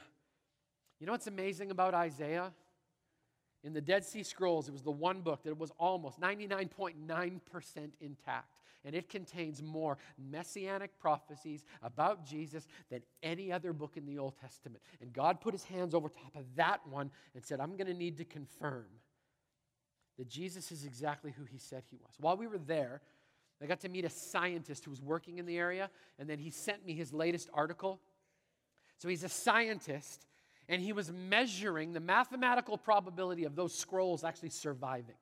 You 0.99 1.05
know 1.05 1.11
what's 1.11 1.27
amazing 1.27 1.71
about 1.71 1.93
Isaiah? 1.93 2.51
In 3.63 3.73
the 3.73 3.81
Dead 3.81 4.05
Sea 4.05 4.23
Scrolls, 4.23 4.67
it 4.67 4.71
was 4.71 4.83
the 4.83 4.91
one 4.91 5.21
book 5.21 5.43
that 5.43 5.57
was 5.57 5.71
almost 5.77 6.19
99.9% 6.21 6.99
intact. 7.99 8.61
And 8.85 8.95
it 8.95 9.09
contains 9.09 9.61
more 9.61 9.97
messianic 10.17 10.97
prophecies 10.99 11.65
about 11.81 12.25
Jesus 12.25 12.67
than 12.89 13.01
any 13.21 13.51
other 13.51 13.73
book 13.73 13.97
in 13.97 14.05
the 14.05 14.19
Old 14.19 14.35
Testament. 14.39 14.81
And 15.01 15.11
God 15.11 15.41
put 15.41 15.53
his 15.53 15.65
hands 15.65 15.93
over 15.93 16.07
top 16.07 16.35
of 16.35 16.45
that 16.55 16.87
one 16.87 17.11
and 17.35 17.43
said, 17.43 17.59
I'm 17.59 17.75
going 17.75 17.87
to 17.87 17.93
need 17.93 18.17
to 18.17 18.25
confirm 18.25 18.85
that 20.17 20.29
Jesus 20.29 20.71
is 20.71 20.85
exactly 20.85 21.31
who 21.31 21.43
he 21.43 21.57
said 21.57 21.83
he 21.89 21.97
was. 21.97 22.15
While 22.19 22.37
we 22.37 22.47
were 22.47 22.59
there, 22.59 23.01
I 23.61 23.65
got 23.65 23.79
to 23.81 23.89
meet 23.89 24.05
a 24.05 24.09
scientist 24.09 24.85
who 24.85 24.91
was 24.91 25.01
working 25.01 25.39
in 25.39 25.45
the 25.45 25.57
area, 25.57 25.89
and 26.19 26.29
then 26.29 26.37
he 26.37 26.51
sent 26.51 26.85
me 26.85 26.93
his 26.93 27.11
latest 27.11 27.49
article. 27.53 27.99
So 28.97 29.09
he's 29.09 29.23
a 29.23 29.29
scientist, 29.29 30.26
and 30.69 30.81
he 30.81 30.93
was 30.93 31.11
measuring 31.11 31.93
the 31.93 31.99
mathematical 31.99 32.77
probability 32.77 33.45
of 33.45 33.55
those 33.55 33.73
scrolls 33.73 34.23
actually 34.23 34.49
surviving. 34.49 35.15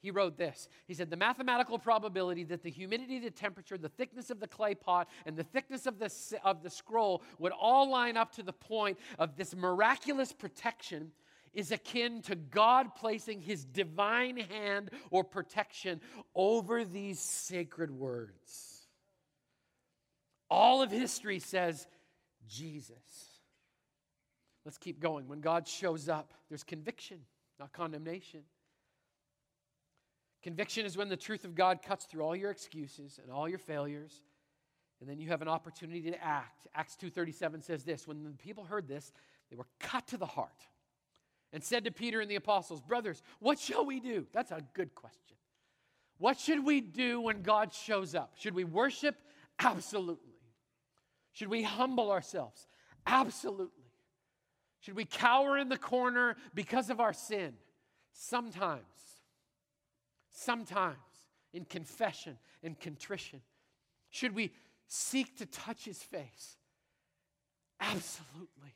He 0.00 0.10
wrote 0.10 0.38
this. 0.38 0.68
He 0.86 0.94
said, 0.94 1.10
The 1.10 1.16
mathematical 1.16 1.78
probability 1.78 2.44
that 2.44 2.62
the 2.62 2.70
humidity, 2.70 3.18
the 3.18 3.30
temperature, 3.30 3.76
the 3.76 3.90
thickness 3.90 4.30
of 4.30 4.40
the 4.40 4.46
clay 4.46 4.74
pot, 4.74 5.08
and 5.26 5.36
the 5.36 5.44
thickness 5.44 5.86
of 5.86 5.98
the, 5.98 6.10
of 6.42 6.62
the 6.62 6.70
scroll 6.70 7.22
would 7.38 7.52
all 7.52 7.90
line 7.90 8.16
up 8.16 8.32
to 8.36 8.42
the 8.42 8.52
point 8.52 8.98
of 9.18 9.36
this 9.36 9.54
miraculous 9.54 10.32
protection 10.32 11.12
is 11.52 11.72
akin 11.72 12.22
to 12.22 12.36
God 12.36 12.94
placing 12.94 13.40
his 13.40 13.64
divine 13.64 14.36
hand 14.36 14.90
or 15.10 15.24
protection 15.24 16.00
over 16.34 16.84
these 16.84 17.18
sacred 17.18 17.90
words. 17.90 18.86
All 20.48 20.82
of 20.82 20.90
history 20.90 21.40
says 21.40 21.86
Jesus. 22.48 23.29
Let's 24.64 24.78
keep 24.78 25.00
going. 25.00 25.28
When 25.28 25.40
God 25.40 25.66
shows 25.66 26.08
up, 26.08 26.32
there's 26.48 26.64
conviction, 26.64 27.20
not 27.58 27.72
condemnation. 27.72 28.40
Conviction 30.42 30.86
is 30.86 30.96
when 30.96 31.08
the 31.08 31.16
truth 31.16 31.44
of 31.44 31.54
God 31.54 31.80
cuts 31.82 32.06
through 32.06 32.22
all 32.22 32.36
your 32.36 32.50
excuses 32.50 33.18
and 33.22 33.30
all 33.30 33.48
your 33.48 33.58
failures, 33.58 34.22
and 35.00 35.08
then 35.08 35.18
you 35.18 35.28
have 35.28 35.42
an 35.42 35.48
opportunity 35.48 36.10
to 36.10 36.24
act. 36.24 36.66
Acts 36.74 36.96
2:37 36.96 37.62
says 37.62 37.84
this, 37.84 38.06
when 38.06 38.22
the 38.22 38.30
people 38.30 38.64
heard 38.64 38.86
this, 38.86 39.12
they 39.50 39.56
were 39.56 39.66
cut 39.78 40.06
to 40.08 40.16
the 40.16 40.26
heart 40.26 40.66
and 41.52 41.64
said 41.64 41.84
to 41.84 41.90
Peter 41.90 42.20
and 42.20 42.30
the 42.30 42.36
apostles, 42.36 42.80
Brothers, 42.80 43.22
what 43.38 43.58
shall 43.58 43.84
we 43.84 44.00
do? 44.00 44.26
That's 44.32 44.50
a 44.50 44.62
good 44.74 44.94
question. 44.94 45.36
What 46.18 46.38
should 46.38 46.64
we 46.64 46.80
do 46.80 47.20
when 47.20 47.42
God 47.42 47.72
shows 47.72 48.14
up? 48.14 48.32
Should 48.36 48.54
we 48.54 48.64
worship? 48.64 49.16
Absolutely. 49.58 50.34
Should 51.32 51.48
we 51.48 51.62
humble 51.62 52.10
ourselves? 52.10 52.66
Absolutely. 53.06 53.79
Should 54.80 54.96
we 54.96 55.04
cower 55.04 55.58
in 55.58 55.68
the 55.68 55.78
corner 55.78 56.36
because 56.54 56.90
of 56.90 57.00
our 57.00 57.12
sin? 57.12 57.54
Sometimes. 58.12 58.82
Sometimes 60.30 60.96
in 61.52 61.64
confession 61.64 62.38
and 62.62 62.78
contrition. 62.78 63.40
Should 64.10 64.34
we 64.34 64.52
seek 64.88 65.36
to 65.38 65.46
touch 65.46 65.84
his 65.84 66.02
face? 66.02 66.56
Absolutely. 67.80 68.74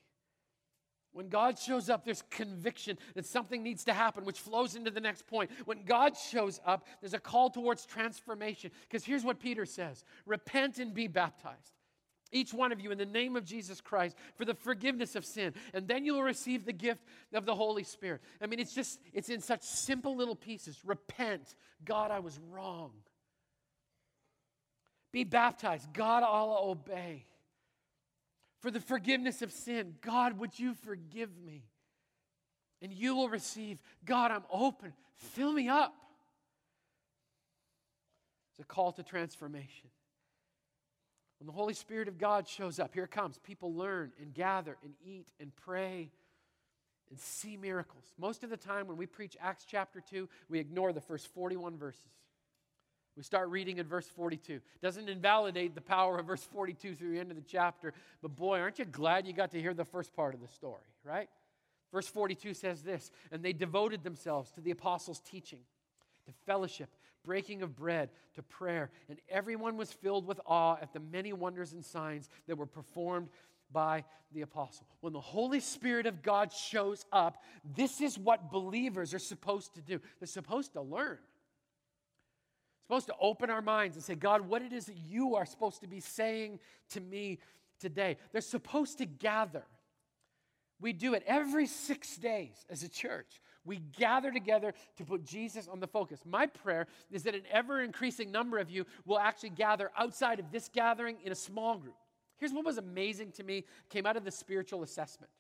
When 1.13 1.29
God 1.29 1.59
shows 1.59 1.89
up, 1.89 2.05
there's 2.05 2.25
conviction 2.29 2.99
that 3.15 3.25
something 3.25 3.63
needs 3.63 3.85
to 3.85 3.93
happen, 3.93 4.25
which 4.25 4.41
flows 4.41 4.75
into 4.75 4.91
the 4.91 5.01
next 5.01 5.29
point. 5.29 5.51
When 5.65 5.85
God 5.85 6.17
shows 6.17 6.61
up, 6.67 6.89
there's 7.01 7.15
a 7.15 7.21
call 7.21 7.51
towards 7.51 7.87
transformation. 7.87 8.73
Because 8.83 9.05
here's 9.05 9.25
what 9.25 9.39
Peter 9.39 9.65
says 9.65 10.05
repent 10.27 10.79
and 10.81 10.93
be 10.93 11.07
baptized. 11.07 11.73
Each 12.33 12.53
one 12.53 12.73
of 12.73 12.81
you 12.81 12.91
in 12.91 12.99
the 12.99 13.07
name 13.07 13.37
of 13.37 13.45
Jesus 13.45 13.81
Christ 13.81 14.17
for 14.35 14.45
the 14.45 14.55
forgiveness 14.55 15.15
of 15.15 15.25
sin. 15.25 15.55
And 15.73 15.87
then 15.87 16.05
you'll 16.05 16.23
receive 16.23 16.65
the 16.65 16.73
gift 16.73 17.03
of 17.33 17.47
the 17.47 17.55
Holy 17.55 17.85
Spirit. 17.85 18.23
I 18.41 18.47
mean, 18.47 18.59
it's 18.59 18.75
just, 18.75 18.99
it's 19.13 19.29
in 19.29 19.41
such 19.41 19.63
simple 19.63 20.17
little 20.17 20.35
pieces. 20.35 20.79
Repent. 20.85 21.55
God, 21.85 22.11
I 22.11 22.19
was 22.19 22.39
wrong. 22.51 22.91
Be 25.13 25.23
baptized. 25.23 25.93
God, 25.93 26.25
I'll 26.25 26.59
obey 26.71 27.27
for 28.61 28.71
the 28.71 28.81
forgiveness 28.81 29.43
of 29.43 29.53
sin. 29.53 29.95
God, 30.01 30.39
would 30.39 30.59
you 30.59 30.75
forgive 30.75 31.31
me? 31.39 31.65
And 32.83 32.93
you 32.93 33.15
will 33.15 33.29
receive, 33.29 33.79
God, 34.05 34.31
I'm 34.31 34.45
open. 34.51 34.93
Fill 35.15 35.53
me 35.53 35.69
up. 35.69 35.95
It's 38.51 38.61
a 38.61 38.65
call 38.65 38.93
to 38.93 39.03
transformation. 39.03 39.91
When 41.45 41.53
the 41.53 41.59
Holy 41.61 41.75
Spirit 41.75 42.09
of 42.09 42.17
God 42.17 42.49
shows 42.49 42.81
up, 42.81 42.95
here 42.95 43.05
it 43.05 43.11
comes. 43.11 43.37
People 43.37 43.75
learn 43.75 44.13
and 44.19 44.33
gather 44.33 44.79
and 44.83 44.95
eat 45.05 45.29
and 45.39 45.55
pray 45.55 46.11
and 47.11 47.21
see 47.21 47.59
miracles. 47.59 48.03
Most 48.17 48.45
of 48.45 48.49
the 48.49 48.57
time, 48.57 48.87
when 48.87 48.97
we 48.97 49.05
preach 49.05 49.37
Acts 49.43 49.67
chapter 49.69 50.01
2, 50.01 50.27
we 50.49 50.59
ignore 50.59 50.95
the 50.95 51.03
first 51.03 51.27
41 51.35 51.77
verses. 51.77 52.01
We 53.15 53.23
start 53.25 53.51
reading 53.51 53.77
in 53.77 53.87
verse 53.87 54.07
42. 54.07 54.63
Doesn't 54.81 55.07
invalidate 55.07 55.75
the 55.75 55.83
power 55.83 56.19
of 56.19 56.25
verse 56.25 56.43
42 56.43 56.95
through 56.95 57.13
the 57.13 57.21
end 57.21 57.31
of 57.31 57.37
the 57.37 57.45
chapter, 57.47 57.93
but 58.23 58.35
boy, 58.35 58.61
aren't 58.61 58.79
you 58.79 58.87
glad 58.87 59.27
you 59.27 59.35
got 59.35 59.51
to 59.51 59.61
hear 59.61 59.75
the 59.75 59.85
first 59.85 60.17
part 60.17 60.33
of 60.33 60.41
the 60.41 60.49
story, 60.49 60.81
right? 61.05 61.29
Verse 61.93 62.07
42 62.07 62.55
says 62.55 62.81
this 62.81 63.11
And 63.31 63.43
they 63.43 63.53
devoted 63.53 64.03
themselves 64.03 64.51
to 64.53 64.63
the 64.63 64.71
apostles' 64.71 65.21
teaching, 65.21 65.61
to 66.25 66.33
fellowship, 66.47 66.89
breaking 67.25 67.63
of 67.63 67.75
bread, 67.75 68.11
to 68.35 68.43
prayer. 68.43 68.91
And 69.09 69.19
everyone 69.29 69.77
was 69.77 69.93
filled 69.93 70.27
with 70.27 70.41
awe 70.47 70.77
at 70.81 70.93
the 70.93 71.01
many 71.01 71.33
wonders 71.33 71.73
and 71.73 71.85
signs 71.85 72.29
that 72.47 72.57
were 72.57 72.67
performed 72.67 73.29
by 73.73 74.05
the 74.33 74.43
apostle. 74.43 74.87
When 75.01 75.13
the 75.13 75.21
Holy 75.21 75.61
Spirit 75.61 76.07
of 76.07 76.23
God 76.23 76.53
shows 76.53 77.05
up, 77.13 77.43
this 77.77 78.01
is 78.01 78.19
what 78.19 78.51
believers 78.51 79.15
are 79.15 79.19
supposed 79.19 79.75
to 79.75 79.81
do. 79.81 80.01
They're 80.21 80.27
supposed 80.27 80.75
to 80.75 80.83
learn. 80.83 81.19
Supposed 82.87 83.07
to 83.07 83.15
open 83.21 83.49
our 83.51 83.63
minds 83.63 83.97
and 83.97 84.05
say, 84.05 84.15
God, 84.15 84.43
what 84.43 84.63
it 84.63 84.73
is 84.73 84.87
that 84.87 84.97
you 84.97 85.37
are 85.37 85.47
supposed 85.47 85.81
to 85.81 85.89
be 85.89 86.01
saying 86.01 86.61
to 86.91 87.01
me 87.01 87.39
today. 87.81 88.19
They're 88.33 88.43
supposed 88.43 88.99
to 88.99 89.07
gather. 89.07 89.65
We 90.81 90.93
do 90.93 91.15
it 91.15 91.23
every 91.27 91.67
six 91.67 92.17
days 92.17 92.65
as 92.69 92.83
a 92.83 92.89
church. 92.89 93.41
We 93.65 93.79
gather 93.97 94.31
together 94.31 94.75
to 94.97 95.05
put 95.05 95.25
Jesus 95.25 95.69
on 95.69 95.81
the 95.81 95.87
focus. 95.87 96.21
My 96.27 96.47
prayer 96.47 96.87
is 97.11 97.23
that 97.23 97.35
an 97.35 97.45
ever 97.51 97.83
increasing 97.83 98.31
number 98.31 98.59
of 98.59 98.71
you 98.71 98.85
will 99.07 99.19
actually 99.19 99.51
gather 99.51 99.91
outside 99.97 100.39
of 100.39 100.51
this 100.51 100.69
gathering 100.69 101.17
in 101.25 101.33
a 101.33 101.37
small 101.37 101.79
group. 101.79 101.97
Here's 102.37 102.53
what 102.53 102.65
was 102.65 102.79
amazing 102.79 103.33
to 103.33 103.45
me 103.45 103.65
came 103.89 104.07
out 104.07 104.17
of 104.17 104.25
the 104.25 104.31
spiritual 104.31 104.83
assessment. 104.83 105.31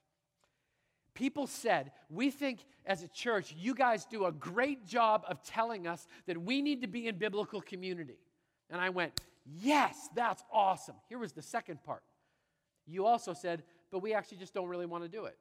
People 1.13 1.47
said, 1.47 1.93
We 2.09 2.31
think 2.31 2.65
as 2.87 3.03
a 3.03 3.09
church, 3.09 3.55
you 3.57 3.75
guys 3.75 4.05
do 4.05 4.25
a 4.25 4.33
great 4.33 4.87
job 4.87 5.25
of 5.29 5.43
telling 5.43 5.87
us 5.87 6.07
that 6.27 6.41
we 6.41 6.63
need 6.63 6.83
to 6.83 6.89
be 6.89 7.07
in 7.07 7.19
biblical 7.19 7.61
community. 7.61 8.19
And 8.71 8.81
I 8.81 8.89
went, 8.89 9.21
Yes, 9.47 10.09
that's 10.15 10.43
awesome. 10.53 10.97
Here 11.09 11.19
was 11.19 11.33
the 11.33 11.43
second 11.43 11.83
part. 11.85 12.03
You 12.87 13.07
also 13.07 13.33
said, 13.33 13.63
But 13.95 14.03
we 14.03 14.13
actually 14.13 14.39
just 14.39 14.53
don't 14.53 14.69
really 14.69 14.87
want 14.87 15.05
to 15.05 15.09
do 15.09 15.27
it. 15.27 15.39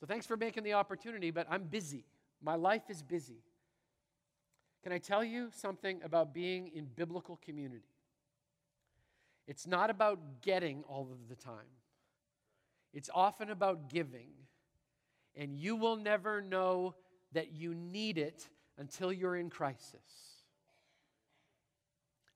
So 0.00 0.06
thanks 0.06 0.26
for 0.26 0.36
making 0.36 0.64
the 0.64 0.72
opportunity, 0.72 1.30
but 1.30 1.46
I'm 1.48 1.62
busy. 1.62 2.04
My 2.42 2.56
life 2.56 2.82
is 2.88 3.00
busy. 3.00 3.44
Can 4.82 4.90
I 4.90 4.98
tell 4.98 5.22
you 5.22 5.50
something 5.54 6.00
about 6.02 6.34
being 6.34 6.72
in 6.74 6.86
biblical 6.86 7.38
community? 7.44 7.94
It's 9.46 9.68
not 9.68 9.88
about 9.88 10.42
getting 10.42 10.82
all 10.88 11.08
of 11.12 11.28
the 11.28 11.36
time, 11.36 11.70
it's 12.92 13.08
often 13.14 13.50
about 13.50 13.88
giving. 13.88 14.30
And 15.36 15.54
you 15.54 15.76
will 15.76 15.94
never 15.94 16.42
know 16.42 16.96
that 17.34 17.52
you 17.52 17.72
need 17.72 18.18
it 18.18 18.48
until 18.78 19.12
you're 19.12 19.36
in 19.36 19.48
crisis. 19.48 20.42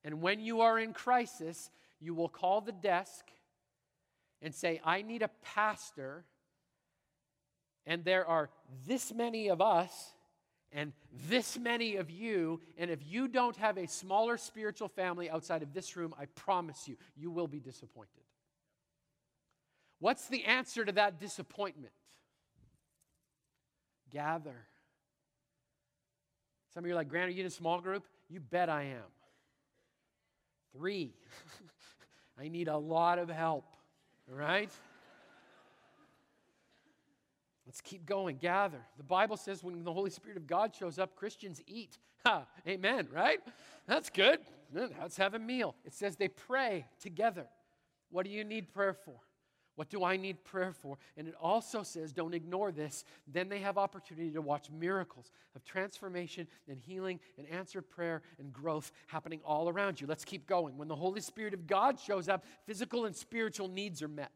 And 0.05 0.23
when 0.23 0.39
you 0.39 0.61
are 0.61 0.79
in 0.79 0.93
crisis, 0.93 1.69
you 2.03 2.15
will 2.15 2.29
call 2.29 2.61
the 2.61 2.73
desk 2.73 3.25
and 4.43 4.55
say, 4.55 4.81
I 4.85 5.03
need 5.03 5.23
a 5.23 5.31
pastor. 5.55 6.25
And 7.87 8.05
there 8.05 8.27
are 8.27 8.51
this 8.87 9.15
many 9.15 9.49
of 9.49 9.61
us 9.61 10.13
and 10.73 10.93
this 11.29 11.59
many 11.59 11.97
of 11.97 12.11
you, 12.11 12.61
and 12.79 12.91
if 12.91 13.01
you 13.07 13.29
don't 13.29 13.57
have 13.57 13.77
a 13.77 13.87
smaller 13.87 14.39
spiritual 14.39 14.89
family 14.89 15.29
outside 15.29 15.63
of 15.63 15.75
this 15.75 15.97
room, 15.97 16.15
I 16.19 16.25
promise 16.27 16.89
you, 16.89 16.97
you 17.15 17.31
will 17.31 17.47
be 17.47 17.61
disappointed. 17.61 18.23
What's 19.99 20.29
the 20.29 20.45
answer 20.45 20.85
to 20.85 20.93
that 20.93 21.21
disappointment? 21.21 21.93
Gather. 24.11 24.67
Some 26.73 26.85
of 26.85 26.89
you 26.89 26.95
are 26.95 26.97
like, 26.97 27.09
Grant, 27.09 27.29
are 27.29 27.33
you 27.33 27.43
in 27.43 27.47
a 27.47 27.51
small 27.51 27.81
group? 27.81 28.07
You 28.31 28.41
bet 28.41 28.71
I 28.71 28.85
am. 28.85 29.11
Three. 30.75 31.15
I 32.41 32.49
need 32.49 32.69
a 32.69 32.77
lot 32.77 33.19
of 33.19 33.29
help, 33.29 33.65
all 34.31 34.37
right? 34.37 34.71
Let's 37.67 37.81
keep 37.81 38.05
going, 38.05 38.39
gather. 38.39 38.81
The 38.97 39.05
Bible 39.05 39.37
says 39.37 39.63
when 39.63 39.85
the 39.85 39.93
Holy 39.93 40.11
Spirit 40.11 40.37
of 40.37 40.47
God 40.47 40.75
shows 40.75 40.99
up, 40.99 41.15
Christians 41.15 41.63
eat. 41.67 41.99
Ha, 42.27 42.47
amen, 42.67 43.09
right? 43.13 43.41
That's 43.87 44.11
good. 44.11 44.41
Let's 44.73 45.17
have 45.17 45.35
a 45.35 45.39
meal. 45.39 45.75
It 45.85 45.93
says 45.93 46.17
they 46.17 46.29
pray 46.29 46.87
together. 47.01 47.47
What 48.11 48.25
do 48.25 48.31
you 48.31 48.45
need 48.45 48.73
prayer 48.73 48.95
for? 48.95 49.15
What 49.75 49.89
do 49.89 50.05
I 50.05 50.17
need 50.17 50.45
prayer 50.45 50.73
for? 50.73 50.99
And 51.17 51.27
it 51.27 51.35
also 51.41 51.83
says, 51.83 52.13
don't 52.13 52.35
ignore 52.35 52.73
this. 52.73 53.05
Then 53.27 53.49
they 53.49 53.61
have 53.61 53.79
opportunity 53.79 54.31
to 54.33 54.43
watch 54.43 54.71
miracles 54.71 55.31
of 55.57 55.65
transformation 55.65 56.47
and 56.69 56.79
healing 56.79 57.21
and 57.39 57.49
answered 57.49 57.89
prayer 57.89 58.23
and 58.39 58.53
growth 58.53 58.93
happening 59.07 59.41
all 59.45 59.69
around 59.69 60.01
you. 60.01 60.07
Let's 60.07 60.25
keep 60.25 60.47
going. 60.47 60.77
When 60.77 60.89
the 60.89 60.97
Holy 60.97 61.23
Spirit 61.23 61.55
of 61.55 61.67
God 61.67 61.99
shows 61.99 62.29
up, 62.29 62.45
physical 62.67 63.07
and 63.07 63.17
spiritual 63.17 63.69
needs 63.69 64.03
are 64.03 64.09
met. 64.09 64.33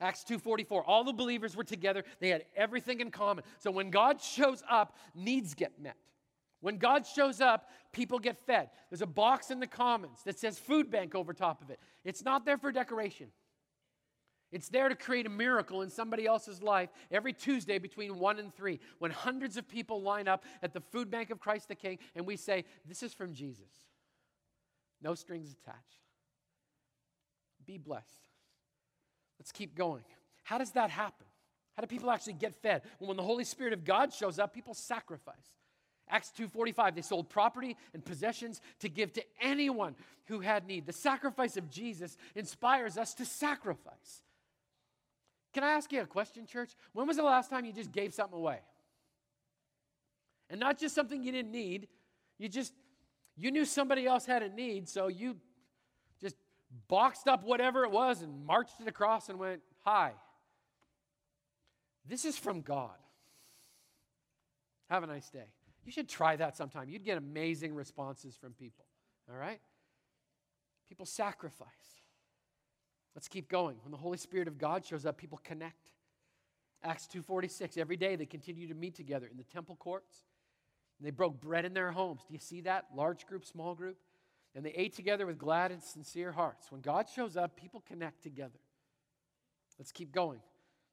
Acts 0.00 0.24
2:44 0.24 0.82
all 0.86 1.04
the 1.04 1.12
believers 1.12 1.56
were 1.56 1.64
together 1.64 2.02
they 2.18 2.28
had 2.28 2.44
everything 2.56 3.00
in 3.00 3.12
common 3.12 3.44
so 3.58 3.70
when 3.70 3.90
God 3.90 4.20
shows 4.20 4.62
up 4.68 4.98
needs 5.14 5.54
get 5.54 5.80
met 5.80 5.96
when 6.60 6.78
God 6.78 7.06
shows 7.06 7.40
up 7.40 7.70
people 7.92 8.18
get 8.18 8.36
fed 8.36 8.70
there's 8.90 9.02
a 9.02 9.06
box 9.06 9.52
in 9.52 9.60
the 9.60 9.68
commons 9.68 10.24
that 10.24 10.36
says 10.36 10.58
food 10.58 10.90
bank 10.90 11.14
over 11.14 11.32
top 11.32 11.62
of 11.62 11.70
it 11.70 11.78
it's 12.04 12.24
not 12.24 12.44
there 12.44 12.58
for 12.58 12.72
decoration 12.72 13.28
it's 14.54 14.68
there 14.68 14.88
to 14.88 14.94
create 14.94 15.26
a 15.26 15.30
miracle 15.30 15.82
in 15.82 15.90
somebody 15.90 16.26
else's 16.26 16.62
life 16.62 16.90
every 17.10 17.32
Tuesday 17.32 17.78
between 17.78 18.18
1 18.18 18.38
and 18.38 18.54
3 18.54 18.80
when 18.98 19.10
hundreds 19.10 19.56
of 19.56 19.68
people 19.68 20.00
line 20.00 20.28
up 20.28 20.44
at 20.62 20.72
the 20.72 20.80
food 20.80 21.10
bank 21.10 21.30
of 21.30 21.40
Christ 21.40 21.68
the 21.68 21.74
King 21.74 21.98
and 22.14 22.26
we 22.26 22.36
say 22.36 22.64
this 22.86 23.02
is 23.02 23.12
from 23.12 23.34
Jesus 23.34 23.70
no 25.02 25.14
strings 25.14 25.52
attached 25.52 26.00
be 27.66 27.78
blessed 27.78 28.24
Let's 29.44 29.52
keep 29.52 29.74
going. 29.74 30.02
How 30.42 30.56
does 30.56 30.70
that 30.70 30.88
happen? 30.88 31.26
How 31.76 31.82
do 31.82 31.86
people 31.86 32.10
actually 32.10 32.32
get 32.32 32.54
fed? 32.54 32.80
Well, 32.98 33.08
when 33.08 33.18
the 33.18 33.22
Holy 33.22 33.44
Spirit 33.44 33.74
of 33.74 33.84
God 33.84 34.10
shows 34.10 34.38
up, 34.38 34.54
people 34.54 34.72
sacrifice. 34.72 35.52
Acts 36.08 36.30
2:45 36.30 36.94
they 36.94 37.02
sold 37.02 37.28
property 37.28 37.76
and 37.92 38.02
possessions 38.02 38.62
to 38.78 38.88
give 38.88 39.12
to 39.12 39.24
anyone 39.42 39.96
who 40.28 40.40
had 40.40 40.66
need. 40.66 40.86
The 40.86 40.94
sacrifice 40.94 41.58
of 41.58 41.68
Jesus 41.68 42.16
inspires 42.34 42.96
us 42.96 43.12
to 43.16 43.26
sacrifice. 43.26 44.22
Can 45.54 45.62
I 45.62 45.70
ask 45.70 45.90
you 45.92 46.02
a 46.02 46.06
question, 46.06 46.46
church? 46.46 46.72
When 46.92 47.06
was 47.06 47.16
the 47.16 47.22
last 47.22 47.48
time 47.48 47.64
you 47.64 47.72
just 47.72 47.92
gave 47.92 48.12
something 48.12 48.36
away? 48.36 48.58
And 50.50 50.58
not 50.60 50.78
just 50.78 50.94
something 50.94 51.22
you 51.22 51.32
didn't 51.32 51.52
need, 51.52 51.88
you 52.38 52.48
just 52.48 52.74
you 53.36 53.50
knew 53.50 53.64
somebody 53.64 54.06
else 54.06 54.26
had 54.26 54.42
a 54.42 54.48
need, 54.48 54.88
so 54.88 55.08
you 55.08 55.36
just 56.20 56.36
boxed 56.88 57.26
up 57.26 57.44
whatever 57.44 57.84
it 57.84 57.90
was 57.90 58.22
and 58.22 58.44
marched 58.44 58.80
it 58.80 58.88
across 58.88 59.28
and 59.28 59.38
went, 59.38 59.62
Hi. 59.84 60.12
This 62.06 62.24
is 62.24 62.36
from 62.36 62.60
God. 62.60 62.98
Have 64.90 65.02
a 65.02 65.06
nice 65.06 65.30
day. 65.30 65.46
You 65.84 65.92
should 65.92 66.08
try 66.08 66.36
that 66.36 66.56
sometime. 66.56 66.88
You'd 66.88 67.04
get 67.04 67.16
amazing 67.16 67.74
responses 67.74 68.36
from 68.36 68.52
people. 68.52 68.84
All 69.30 69.36
right? 69.36 69.60
People 70.88 71.06
sacrifice. 71.06 71.68
Let's 73.14 73.28
keep 73.28 73.48
going. 73.48 73.76
When 73.82 73.92
the 73.92 73.98
Holy 73.98 74.18
Spirit 74.18 74.48
of 74.48 74.58
God 74.58 74.84
shows 74.84 75.06
up, 75.06 75.16
people 75.16 75.40
connect. 75.44 75.92
Acts 76.82 77.06
2:46 77.06 77.78
every 77.78 77.96
day 77.96 78.16
they 78.16 78.26
continue 78.26 78.68
to 78.68 78.74
meet 78.74 78.94
together 78.94 79.26
in 79.26 79.36
the 79.36 79.44
temple 79.44 79.76
courts. 79.76 80.26
They 81.00 81.10
broke 81.10 81.40
bread 81.40 81.64
in 81.64 81.74
their 81.74 81.92
homes. 81.92 82.22
Do 82.26 82.32
you 82.32 82.40
see 82.40 82.62
that? 82.62 82.86
Large 82.94 83.26
group, 83.26 83.44
small 83.44 83.74
group 83.74 83.98
and 84.54 84.64
they 84.64 84.70
ate 84.70 84.94
together 84.94 85.26
with 85.26 85.38
glad 85.38 85.72
and 85.72 85.82
sincere 85.82 86.32
hearts. 86.32 86.70
When 86.70 86.80
God 86.80 87.08
shows 87.08 87.36
up, 87.36 87.56
people 87.56 87.82
connect 87.86 88.22
together. 88.22 88.60
Let's 89.78 89.90
keep 89.90 90.12
going. 90.12 90.40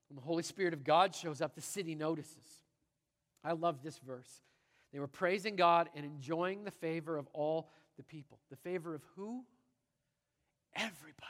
When 0.10 0.16
the 0.16 0.22
Holy 0.22 0.44
Spirit 0.44 0.74
of 0.74 0.84
God 0.84 1.14
shows 1.14 1.42
up, 1.42 1.54
the 1.54 1.62
city 1.62 1.94
notices. 1.94 2.64
I 3.44 3.54
love 3.54 3.84
this 3.84 4.00
verse. 4.00 4.42
They 4.92 5.00
were 5.00 5.08
praising 5.08 5.56
God 5.56 5.90
and 5.96 6.06
enjoying 6.06 6.64
the 6.64 6.72
favor 6.72 7.18
of 7.18 7.28
all 7.34 7.70
the 7.98 8.04
people. 8.04 8.40
The 8.50 8.58
favor 8.58 8.96
of 8.96 9.04
who? 9.16 9.46
Everybody. 10.76 11.28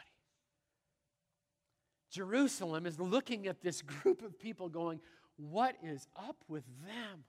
Jerusalem 2.12 2.86
is 2.86 3.00
looking 3.00 3.48
at 3.48 3.62
this 3.62 3.82
group 4.04 4.22
of 4.22 4.38
people 4.40 4.70
going, 4.70 5.00
What 5.38 5.76
is 5.84 6.08
up 6.16 6.38
with 6.48 6.64
them? 6.86 7.24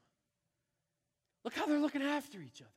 Look 1.44 1.54
how 1.54 1.66
they're 1.66 1.80
looking 1.80 2.02
after 2.02 2.40
each 2.40 2.60
other. 2.60 2.70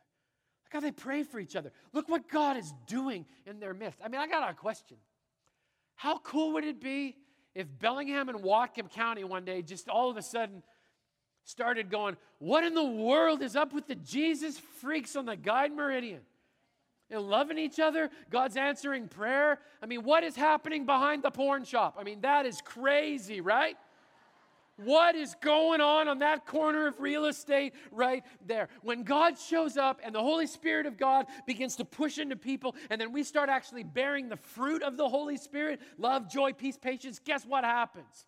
Look 0.63 0.73
how 0.73 0.79
they 0.79 0.91
pray 0.91 1.23
for 1.23 1.39
each 1.39 1.55
other. 1.55 1.71
Look 1.93 2.09
what 2.09 2.27
God 2.29 2.57
is 2.57 2.73
doing 2.87 3.25
in 3.45 3.59
their 3.59 3.73
midst. 3.73 3.99
I 4.03 4.07
mean, 4.07 4.21
I 4.21 4.27
got 4.27 4.49
a 4.49 4.53
question. 4.53 4.97
How 5.95 6.17
cool 6.19 6.53
would 6.53 6.63
it 6.63 6.81
be 6.81 7.15
if 7.53 7.67
Bellingham 7.79 8.29
and 8.29 8.39
Whatcom 8.39 8.91
County 8.91 9.23
one 9.23 9.45
day 9.45 9.61
just 9.61 9.87
all 9.87 10.09
of 10.09 10.17
a 10.17 10.21
sudden 10.21 10.63
started 11.43 11.89
going, 11.89 12.17
What 12.39 12.63
in 12.63 12.73
the 12.73 12.85
world 12.85 13.41
is 13.41 13.55
up 13.55 13.73
with 13.73 13.87
the 13.87 13.95
Jesus 13.95 14.57
freaks 14.81 15.15
on 15.15 15.25
the 15.25 15.35
Guide 15.35 15.71
Meridian? 15.71 16.21
And 17.11 17.21
loving 17.21 17.59
each 17.59 17.79
other, 17.79 18.09
God's 18.31 18.57
answering 18.57 19.07
prayer. 19.07 19.59
I 19.81 19.85
mean, 19.85 20.03
what 20.03 20.23
is 20.23 20.35
happening 20.35 20.85
behind 20.85 21.21
the 21.21 21.29
porn 21.29 21.63
shop? 21.63 21.97
I 21.99 22.03
mean, 22.03 22.21
that 22.21 22.45
is 22.45 22.61
crazy, 22.61 23.41
right? 23.41 23.77
What 24.77 25.15
is 25.15 25.35
going 25.39 25.79
on 25.79 26.09
on 26.09 26.19
that 26.19 26.45
corner 26.45 26.87
of 26.87 26.99
real 26.99 27.25
estate 27.25 27.73
right 27.91 28.23
there? 28.45 28.67
When 28.81 29.03
God 29.03 29.37
shows 29.37 29.77
up 29.77 30.01
and 30.03 30.13
the 30.13 30.21
Holy 30.21 30.47
Spirit 30.47 30.85
of 30.85 30.97
God 30.97 31.27
begins 31.45 31.77
to 31.77 31.85
push 31.85 32.17
into 32.17 32.35
people, 32.35 32.75
and 32.89 32.99
then 32.99 33.13
we 33.13 33.23
start 33.23 33.49
actually 33.49 33.83
bearing 33.83 34.27
the 34.27 34.35
fruit 34.35 34.83
of 34.83 34.97
the 34.97 35.07
Holy 35.07 35.37
Spirit 35.37 35.79
love, 35.97 36.29
joy, 36.29 36.51
peace, 36.51 36.77
patience 36.77 37.21
guess 37.23 37.45
what 37.45 37.63
happens? 37.63 38.25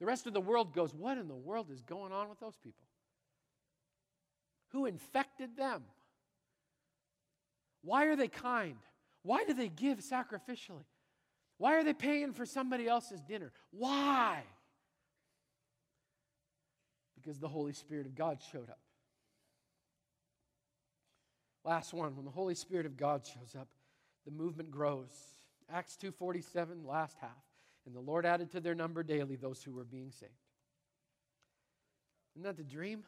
The 0.00 0.06
rest 0.06 0.26
of 0.26 0.32
the 0.32 0.40
world 0.40 0.72
goes, 0.72 0.94
What 0.94 1.18
in 1.18 1.28
the 1.28 1.34
world 1.34 1.70
is 1.70 1.82
going 1.82 2.12
on 2.12 2.30
with 2.30 2.40
those 2.40 2.56
people? 2.56 2.86
Who 4.70 4.86
infected 4.86 5.56
them? 5.56 5.82
Why 7.82 8.06
are 8.06 8.16
they 8.16 8.28
kind? 8.28 8.78
Why 9.22 9.44
do 9.44 9.54
they 9.54 9.68
give 9.68 9.98
sacrificially? 9.98 10.84
Why 11.58 11.76
are 11.76 11.84
they 11.84 11.92
paying 11.92 12.32
for 12.32 12.46
somebody 12.46 12.88
else's 12.88 13.20
dinner? 13.20 13.52
Why? 13.70 14.42
Because 17.14 17.38
the 17.38 17.48
Holy 17.48 17.72
Spirit 17.72 18.06
of 18.06 18.14
God 18.14 18.40
showed 18.50 18.68
up. 18.68 18.80
Last 21.64 21.92
one, 21.94 22.16
when 22.16 22.24
the 22.24 22.30
Holy 22.32 22.56
Spirit 22.56 22.86
of 22.86 22.96
God 22.96 23.24
shows 23.24 23.54
up, 23.58 23.68
the 24.24 24.32
movement 24.32 24.70
grows. 24.70 25.10
Acts 25.70 25.96
2:47, 25.96 26.84
last 26.84 27.16
half. 27.18 27.44
And 27.86 27.94
the 27.94 28.00
Lord 28.00 28.26
added 28.26 28.50
to 28.52 28.60
their 28.60 28.74
number 28.74 29.02
daily 29.02 29.36
those 29.36 29.62
who 29.62 29.72
were 29.72 29.84
being 29.84 30.10
saved. 30.10 30.32
Isn't 32.34 32.44
that 32.44 32.56
the 32.56 32.64
dream? 32.64 33.04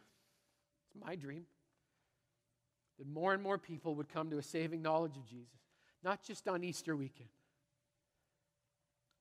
It's 0.86 1.04
my 1.04 1.16
dream. 1.16 1.46
That 2.98 3.08
more 3.08 3.34
and 3.34 3.42
more 3.42 3.58
people 3.58 3.94
would 3.96 4.08
come 4.08 4.30
to 4.30 4.38
a 4.38 4.42
saving 4.42 4.82
knowledge 4.82 5.16
of 5.16 5.26
Jesus, 5.26 5.58
not 6.02 6.22
just 6.22 6.46
on 6.46 6.62
Easter 6.62 6.94
weekend, 6.94 7.28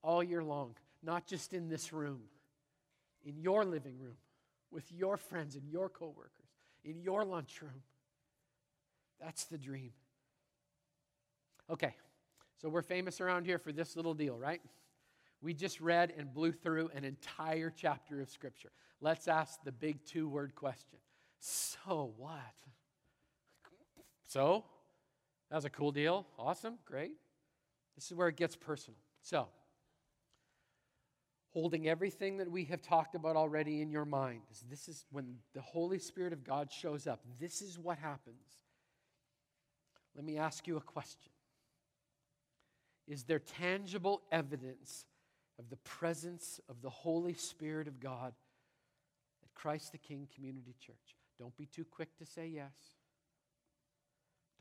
all 0.01 0.23
year 0.23 0.43
long, 0.43 0.75
not 1.01 1.25
just 1.25 1.53
in 1.53 1.69
this 1.69 1.91
room, 1.91 2.21
in 3.25 3.39
your 3.39 3.65
living 3.65 3.97
room, 3.99 4.17
with 4.71 4.91
your 4.91 5.17
friends 5.17 5.55
and 5.55 5.69
your 5.69 5.89
coworkers, 5.89 6.31
in 6.83 7.01
your 7.01 7.23
lunchroom. 7.23 7.83
That's 9.19 9.45
the 9.45 9.57
dream. 9.57 9.93
Okay, 11.69 11.95
so 12.61 12.69
we're 12.69 12.81
famous 12.81 13.21
around 13.21 13.45
here 13.45 13.57
for 13.57 13.71
this 13.71 13.95
little 13.95 14.13
deal, 14.13 14.37
right? 14.37 14.61
We 15.41 15.53
just 15.53 15.81
read 15.81 16.13
and 16.17 16.33
blew 16.33 16.51
through 16.51 16.89
an 16.93 17.03
entire 17.03 17.71
chapter 17.75 18.21
of 18.21 18.29
Scripture. 18.29 18.71
Let's 19.01 19.27
ask 19.27 19.61
the 19.63 19.71
big 19.71 20.05
two 20.05 20.29
word 20.29 20.55
question 20.55 20.99
So 21.39 22.13
what? 22.17 22.39
So, 24.33 24.63
that 25.51 25.57
was 25.57 25.65
a 25.65 25.69
cool 25.69 25.91
deal. 25.91 26.25
Awesome. 26.39 26.79
Great. 26.85 27.11
This 27.93 28.09
is 28.09 28.17
where 28.17 28.27
it 28.29 28.35
gets 28.35 28.55
personal. 28.55 28.97
So, 29.21 29.47
holding 31.51 31.87
everything 31.87 32.37
that 32.37 32.49
we 32.49 32.63
have 32.63 32.81
talked 32.81 33.13
about 33.13 33.35
already 33.35 33.79
in 33.79 33.91
your 33.91 34.05
mind, 34.05 34.41
this 34.71 34.89
is 34.89 35.05
when 35.11 35.35
the 35.53 35.61
Holy 35.61 35.99
Spirit 35.99 36.33
of 36.33 36.43
God 36.43 36.71
shows 36.71 37.05
up. 37.05 37.21
This 37.39 37.61
is 37.61 37.77
what 37.77 37.99
happens. 37.99 38.63
Let 40.15 40.25
me 40.25 40.39
ask 40.39 40.65
you 40.65 40.77
a 40.77 40.81
question 40.81 41.31
Is 43.07 43.25
there 43.25 43.37
tangible 43.37 44.23
evidence 44.31 45.05
of 45.59 45.69
the 45.69 45.77
presence 45.77 46.59
of 46.67 46.81
the 46.81 46.89
Holy 46.89 47.35
Spirit 47.35 47.87
of 47.87 47.99
God 47.99 48.33
at 49.43 49.53
Christ 49.53 49.91
the 49.91 49.99
King 49.99 50.27
Community 50.33 50.73
Church? 50.83 51.17
Don't 51.37 51.55
be 51.55 51.67
too 51.67 51.85
quick 51.85 52.17
to 52.17 52.25
say 52.25 52.47
yes. 52.47 53.02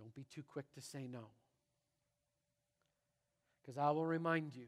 Don't 0.02 0.14
be 0.16 0.26
too 0.34 0.42
quick 0.42 0.64
to 0.74 0.80
say 0.80 1.06
no. 1.06 1.26
Because 3.60 3.78
I 3.78 3.92
will 3.92 4.04
remind 4.04 4.56
you 4.56 4.66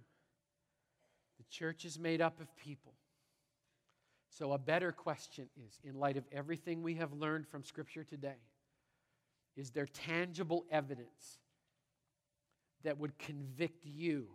the 1.39 1.45
church 1.51 1.85
is 1.85 1.99
made 1.99 2.21
up 2.21 2.41
of 2.41 2.57
people. 2.57 2.93
So, 4.29 4.53
a 4.53 4.59
better 4.59 4.93
question 4.93 5.49
is 5.67 5.81
in 5.83 5.99
light 5.99 6.17
of 6.17 6.25
everything 6.31 6.83
we 6.83 6.95
have 6.95 7.13
learned 7.13 7.49
from 7.49 7.65
Scripture 7.65 8.05
today, 8.05 8.39
is 9.57 9.71
there 9.71 9.87
tangible 9.87 10.65
evidence 10.71 11.39
that 12.85 12.99
would 12.99 13.19
convict 13.19 13.85
you 13.85 14.29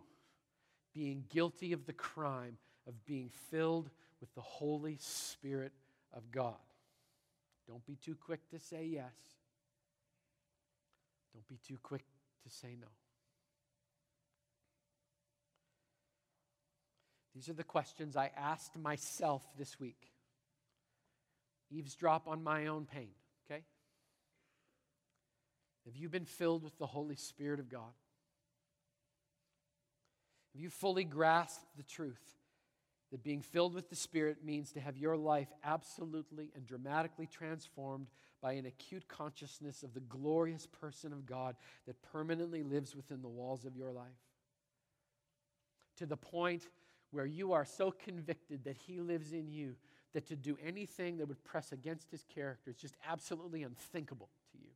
being 0.94 1.24
guilty 1.30 1.72
of 1.72 1.86
the 1.86 1.92
crime 1.94 2.58
of 2.86 3.06
being 3.06 3.30
filled 3.50 3.88
with 4.20 4.34
the 4.34 4.40
Holy 4.42 4.98
Spirit 5.00 5.72
of 6.12 6.30
God? 6.30 6.56
Don't 7.66 7.86
be 7.86 7.96
too 7.96 8.16
quick 8.16 8.46
to 8.50 8.58
say 8.58 8.84
yes. 8.84 9.39
Don't 11.32 11.48
be 11.48 11.58
too 11.66 11.78
quick 11.82 12.04
to 12.44 12.50
say 12.50 12.76
no. 12.80 12.88
These 17.34 17.48
are 17.48 17.54
the 17.54 17.64
questions 17.64 18.16
I 18.16 18.30
asked 18.36 18.76
myself 18.76 19.42
this 19.56 19.78
week. 19.78 20.10
Eavesdrop 21.70 22.26
on 22.26 22.42
my 22.42 22.66
own 22.66 22.84
pain, 22.84 23.10
okay? 23.46 23.62
Have 25.86 25.96
you 25.96 26.08
been 26.08 26.24
filled 26.24 26.64
with 26.64 26.76
the 26.78 26.86
Holy 26.86 27.16
Spirit 27.16 27.60
of 27.60 27.68
God? 27.70 27.92
Have 30.52 30.60
you 30.60 30.68
fully 30.68 31.04
grasped 31.04 31.64
the 31.76 31.84
truth 31.84 32.18
that 33.12 33.22
being 33.22 33.40
filled 33.40 33.74
with 33.74 33.88
the 33.88 33.96
Spirit 33.96 34.44
means 34.44 34.72
to 34.72 34.80
have 34.80 34.96
your 34.96 35.16
life 35.16 35.48
absolutely 35.64 36.50
and 36.54 36.66
dramatically 36.66 37.26
transformed 37.26 38.08
by 38.42 38.52
an 38.52 38.66
acute 38.66 39.06
consciousness 39.08 39.82
of 39.82 39.94
the 39.94 40.00
glorious 40.00 40.66
person 40.66 41.12
of 41.12 41.26
God 41.26 41.56
that 41.86 42.00
permanently 42.02 42.62
lives 42.62 42.96
within 42.96 43.22
the 43.22 43.28
walls 43.28 43.64
of 43.64 43.76
your 43.76 43.92
life? 43.92 44.06
To 45.98 46.06
the 46.06 46.16
point 46.16 46.68
where 47.10 47.26
you 47.26 47.52
are 47.52 47.64
so 47.64 47.90
convicted 47.90 48.64
that 48.64 48.76
He 48.76 49.00
lives 49.00 49.32
in 49.32 49.50
you 49.50 49.74
that 50.12 50.26
to 50.28 50.36
do 50.36 50.56
anything 50.64 51.18
that 51.18 51.28
would 51.28 51.42
press 51.44 51.72
against 51.72 52.10
His 52.10 52.24
character 52.34 52.70
is 52.70 52.76
just 52.76 52.96
absolutely 53.08 53.62
unthinkable 53.62 54.30
to 54.52 54.58
you. 54.58 54.70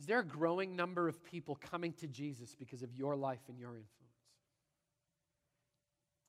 Is 0.00 0.06
there 0.06 0.18
a 0.18 0.24
growing 0.24 0.74
number 0.74 1.06
of 1.06 1.22
people 1.24 1.54
coming 1.54 1.92
to 2.00 2.08
Jesus 2.08 2.56
because 2.56 2.82
of 2.82 2.92
your 2.92 3.14
life 3.14 3.42
and 3.48 3.56
your 3.56 3.68
influence? 3.68 4.01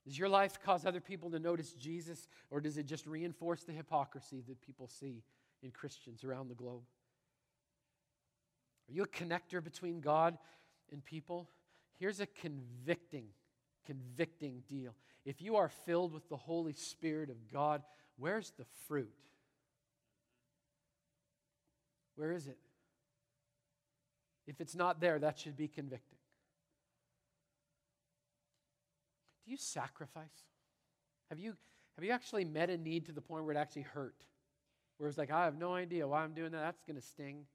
Does 0.06 0.20
your 0.20 0.30
life 0.30 0.60
cause 0.64 0.86
other 0.86 1.00
people 1.00 1.30
to 1.32 1.40
notice 1.40 1.74
Jesus, 1.74 2.28
or 2.50 2.60
does 2.60 2.78
it 2.78 2.86
just 2.86 3.08
reinforce 3.08 3.64
the 3.64 3.72
hypocrisy 3.72 4.44
that 4.48 4.62
people 4.62 4.88
see 4.88 5.24
in 5.62 5.72
Christians 5.72 6.24
around 6.24 6.50
the 6.50 6.56
globe? 6.56 6.84
Are 8.90 8.94
you 8.94 9.04
a 9.04 9.08
connector 9.08 9.64
between 9.64 10.02
God 10.02 10.38
and 10.92 11.04
people? 11.04 11.50
Here's 12.00 12.20
a 12.20 12.26
convicting, 12.26 13.28
convicting 13.86 14.64
deal. 14.68 14.94
If 15.26 15.42
you 15.42 15.56
are 15.56 15.70
filled 15.70 16.14
with 16.14 16.28
the 16.28 16.36
Holy 16.36 16.74
Spirit 16.74 17.30
of 17.30 17.52
God, 17.52 17.82
where's 18.18 18.52
the 18.58 18.66
fruit? 18.88 19.14
Where 22.16 22.34
is 22.34 22.48
it? 22.48 22.58
If 24.46 24.60
it's 24.60 24.76
not 24.76 25.00
there, 25.00 25.18
that 25.20 25.40
should 25.40 25.56
be 25.56 25.70
convicting. 25.70 26.20
Do 29.46 29.52
you 29.52 29.58
sacrifice? 29.58 30.46
Have 31.30 31.40
you, 31.40 31.56
have 31.96 32.04
you 32.04 32.12
actually 32.12 32.46
met 32.46 32.70
a 32.70 32.78
need 32.78 33.06
to 33.08 33.12
the 33.12 33.22
point 33.22 33.44
where 33.46 33.56
it 33.56 33.58
actually 33.58 33.84
hurt? 33.84 34.26
Where 34.98 35.10
it's 35.10 35.18
like, 35.18 35.32
I 35.32 35.46
have 35.46 35.58
no 35.58 35.74
idea 35.76 36.08
why 36.08 36.24
I'm 36.24 36.34
doing 36.34 36.52
that. 36.52 36.62
That's 36.62 36.84
going 36.84 36.96
to 37.00 37.06
sting. 37.06 37.46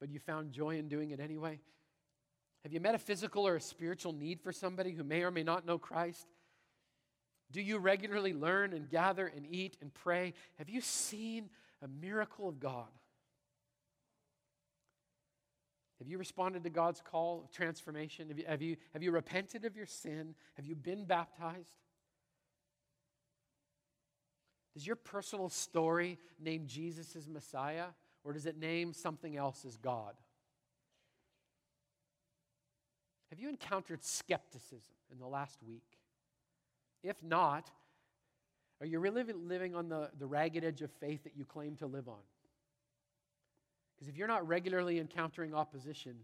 But 0.00 0.10
you 0.10 0.18
found 0.18 0.52
joy 0.52 0.78
in 0.78 0.88
doing 0.88 1.10
it 1.10 1.20
anyway? 1.20 1.60
Have 2.64 2.72
you 2.72 2.80
met 2.80 2.94
a 2.94 2.98
physical 2.98 3.46
or 3.46 3.56
a 3.56 3.60
spiritual 3.60 4.12
need 4.12 4.40
for 4.40 4.52
somebody 4.52 4.92
who 4.92 5.04
may 5.04 5.22
or 5.22 5.30
may 5.30 5.42
not 5.42 5.64
know 5.64 5.78
Christ? 5.78 6.26
Do 7.50 7.62
you 7.62 7.78
regularly 7.78 8.34
learn 8.34 8.72
and 8.72 8.90
gather 8.90 9.26
and 9.26 9.46
eat 9.48 9.76
and 9.80 9.92
pray? 9.94 10.34
Have 10.58 10.68
you 10.68 10.80
seen 10.80 11.48
a 11.82 11.88
miracle 11.88 12.48
of 12.48 12.60
God? 12.60 12.88
Have 15.98 16.08
you 16.08 16.18
responded 16.18 16.62
to 16.64 16.70
God's 16.70 17.00
call 17.00 17.42
of 17.42 17.50
transformation? 17.50 18.28
Have 18.28 18.38
you, 18.38 18.44
have 18.46 18.62
you, 18.62 18.76
have 18.92 19.02
you 19.02 19.10
repented 19.10 19.64
of 19.64 19.76
your 19.76 19.86
sin? 19.86 20.34
Have 20.54 20.66
you 20.66 20.76
been 20.76 21.04
baptized? 21.04 21.74
Does 24.74 24.86
your 24.86 24.96
personal 24.96 25.48
story 25.48 26.18
name 26.38 26.66
Jesus 26.66 27.16
as 27.16 27.28
Messiah, 27.28 27.86
or 28.22 28.32
does 28.32 28.46
it 28.46 28.56
name 28.56 28.92
something 28.92 29.36
else 29.36 29.64
as 29.64 29.76
God? 29.76 30.14
Have 33.30 33.40
you 33.40 33.48
encountered 33.48 34.04
skepticism 34.04 34.94
in 35.10 35.18
the 35.18 35.26
last 35.26 35.58
week? 35.66 35.82
If 37.02 37.22
not, 37.24 37.70
are 38.80 38.86
you 38.86 39.00
really 39.00 39.24
living 39.24 39.74
on 39.74 39.88
the, 39.88 40.10
the 40.16 40.26
ragged 40.26 40.64
edge 40.64 40.82
of 40.82 40.92
faith 40.92 41.24
that 41.24 41.36
you 41.36 41.44
claim 41.44 41.74
to 41.76 41.86
live 41.86 42.08
on? 42.08 42.20
Because 43.98 44.08
if 44.08 44.16
you're 44.16 44.28
not 44.28 44.46
regularly 44.46 45.00
encountering 45.00 45.54
opposition, 45.54 46.14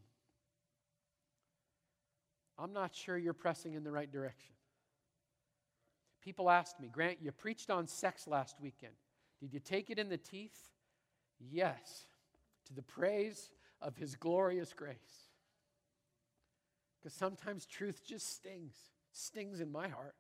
I'm 2.59 2.73
not 2.73 2.95
sure 2.95 3.19
you're 3.19 3.33
pressing 3.33 3.75
in 3.75 3.83
the 3.83 3.91
right 3.91 4.11
direction. 4.11 4.55
People 6.23 6.49
asked 6.49 6.79
me, 6.79 6.89
Grant, 6.89 7.19
you 7.21 7.33
preached 7.33 7.71
on 7.71 7.87
sex 7.87 8.29
last 8.29 8.61
weekend. 8.61 8.95
Did 9.41 9.53
you 9.53 9.61
take 9.61 9.91
it 9.91 9.99
in 9.99 10.09
the 10.09 10.17
teeth? 10.17 10.57
Yes, 11.39 12.07
to 12.67 12.75
the 12.75 12.83
praise 12.83 13.51
of 13.83 13.97
his 13.97 14.15
glorious 14.15 14.73
grace. 14.73 15.29
Because 16.99 17.13
sometimes 17.13 17.67
truth 17.67 18.03
just 18.07 18.35
stings, 18.35 18.75
stings 19.13 19.61
in 19.61 19.71
my 19.71 19.89
heart. 19.89 20.15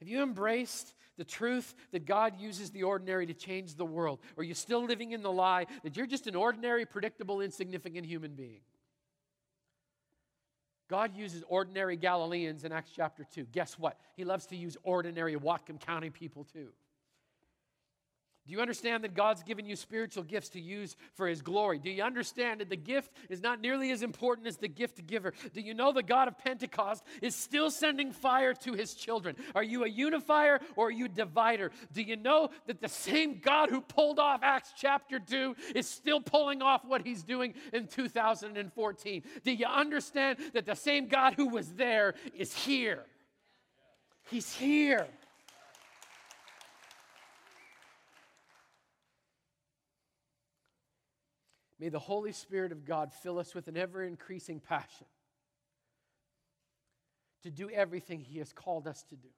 Have 0.00 0.08
you 0.08 0.22
embraced 0.22 0.94
the 1.18 1.24
truth 1.24 1.74
that 1.92 2.06
God 2.06 2.40
uses 2.40 2.70
the 2.70 2.82
ordinary 2.82 3.26
to 3.26 3.34
change 3.34 3.74
the 3.74 3.84
world? 3.84 4.20
Or 4.36 4.40
are 4.40 4.44
you 4.44 4.54
still 4.54 4.84
living 4.84 5.12
in 5.12 5.22
the 5.22 5.30
lie 5.30 5.66
that 5.84 5.96
you're 5.96 6.06
just 6.06 6.26
an 6.26 6.34
ordinary, 6.34 6.86
predictable, 6.86 7.42
insignificant 7.42 8.06
human 8.06 8.32
being? 8.32 8.60
God 10.88 11.14
uses 11.14 11.44
ordinary 11.46 11.96
Galileans 11.96 12.64
in 12.64 12.72
Acts 12.72 12.90
chapter 12.94 13.24
2. 13.32 13.44
Guess 13.52 13.78
what? 13.78 14.00
He 14.16 14.24
loves 14.24 14.46
to 14.46 14.56
use 14.56 14.76
ordinary 14.82 15.36
Whatcom 15.36 15.78
County 15.78 16.10
people 16.10 16.44
too. 16.44 16.70
Do 18.46 18.52
you 18.52 18.60
understand 18.60 19.04
that 19.04 19.14
God's 19.14 19.42
given 19.42 19.66
you 19.66 19.76
spiritual 19.76 20.22
gifts 20.22 20.48
to 20.50 20.60
use 20.60 20.96
for 21.14 21.28
His 21.28 21.42
glory? 21.42 21.78
Do 21.78 21.90
you 21.90 22.02
understand 22.02 22.60
that 22.60 22.70
the 22.70 22.76
gift 22.76 23.12
is 23.28 23.42
not 23.42 23.60
nearly 23.60 23.90
as 23.90 24.02
important 24.02 24.46
as 24.46 24.56
the 24.56 24.68
gift 24.68 25.06
giver? 25.06 25.34
Do 25.52 25.60
you 25.60 25.74
know 25.74 25.92
the 25.92 26.02
God 26.02 26.26
of 26.26 26.38
Pentecost 26.38 27.04
is 27.20 27.34
still 27.34 27.70
sending 27.70 28.12
fire 28.12 28.54
to 28.54 28.72
His 28.72 28.94
children? 28.94 29.36
Are 29.54 29.62
you 29.62 29.84
a 29.84 29.88
unifier 29.88 30.58
or 30.74 30.88
are 30.88 30.90
you 30.90 31.04
a 31.04 31.08
divider? 31.08 31.70
Do 31.92 32.02
you 32.02 32.16
know 32.16 32.48
that 32.66 32.80
the 32.80 32.88
same 32.88 33.40
God 33.40 33.68
who 33.68 33.82
pulled 33.82 34.18
off 34.18 34.40
Acts 34.42 34.72
chapter 34.74 35.18
2 35.18 35.54
is 35.74 35.86
still 35.86 36.20
pulling 36.20 36.62
off 36.62 36.84
what 36.84 37.02
He's 37.02 37.22
doing 37.22 37.54
in 37.74 37.88
2014? 37.88 39.22
Do 39.44 39.52
you 39.52 39.66
understand 39.66 40.38
that 40.54 40.64
the 40.64 40.76
same 40.76 41.08
God 41.08 41.34
who 41.34 41.48
was 41.48 41.74
there 41.74 42.14
is 42.34 42.54
here? 42.54 43.04
He's 44.30 44.52
here. 44.52 45.06
May 51.80 51.88
the 51.88 51.98
Holy 51.98 52.32
Spirit 52.32 52.72
of 52.72 52.84
God 52.84 53.10
fill 53.10 53.38
us 53.38 53.54
with 53.54 53.66
an 53.66 53.76
ever 53.76 54.04
increasing 54.04 54.60
passion 54.60 55.06
to 57.42 57.50
do 57.50 57.70
everything 57.70 58.20
He 58.20 58.38
has 58.38 58.52
called 58.52 58.86
us 58.86 59.02
to 59.04 59.16
do. 59.16 59.28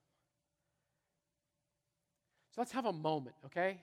So 2.51 2.61
let's 2.61 2.73
have 2.73 2.85
a 2.85 2.93
moment, 2.93 3.37
okay? 3.47 3.81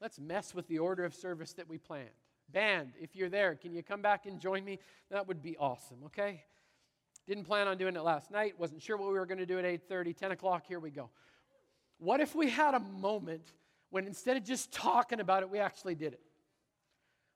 Let's 0.00 0.18
mess 0.18 0.52
with 0.52 0.66
the 0.66 0.80
order 0.80 1.04
of 1.04 1.14
service 1.14 1.52
that 1.54 1.68
we 1.68 1.78
planned. 1.78 2.08
Band, 2.52 2.92
if 3.00 3.14
you're 3.14 3.28
there, 3.28 3.54
can 3.54 3.72
you 3.72 3.84
come 3.84 4.02
back 4.02 4.26
and 4.26 4.40
join 4.40 4.64
me? 4.64 4.80
That 5.10 5.28
would 5.28 5.40
be 5.40 5.56
awesome, 5.56 5.98
okay? 6.06 6.42
Didn't 7.28 7.44
plan 7.44 7.68
on 7.68 7.78
doing 7.78 7.94
it 7.94 8.02
last 8.02 8.32
night. 8.32 8.58
Wasn't 8.58 8.82
sure 8.82 8.96
what 8.96 9.08
we 9.08 9.14
were 9.14 9.26
going 9.26 9.38
to 9.38 9.46
do 9.46 9.60
at 9.60 9.64
8:30, 9.64 10.16
10 10.16 10.32
o'clock. 10.32 10.66
Here 10.66 10.80
we 10.80 10.90
go. 10.90 11.08
What 11.98 12.18
if 12.20 12.34
we 12.34 12.50
had 12.50 12.74
a 12.74 12.80
moment 12.80 13.52
when 13.90 14.06
instead 14.06 14.36
of 14.36 14.42
just 14.42 14.72
talking 14.72 15.20
about 15.20 15.44
it, 15.44 15.50
we 15.50 15.60
actually 15.60 15.94
did 15.94 16.14
it? 16.14 16.20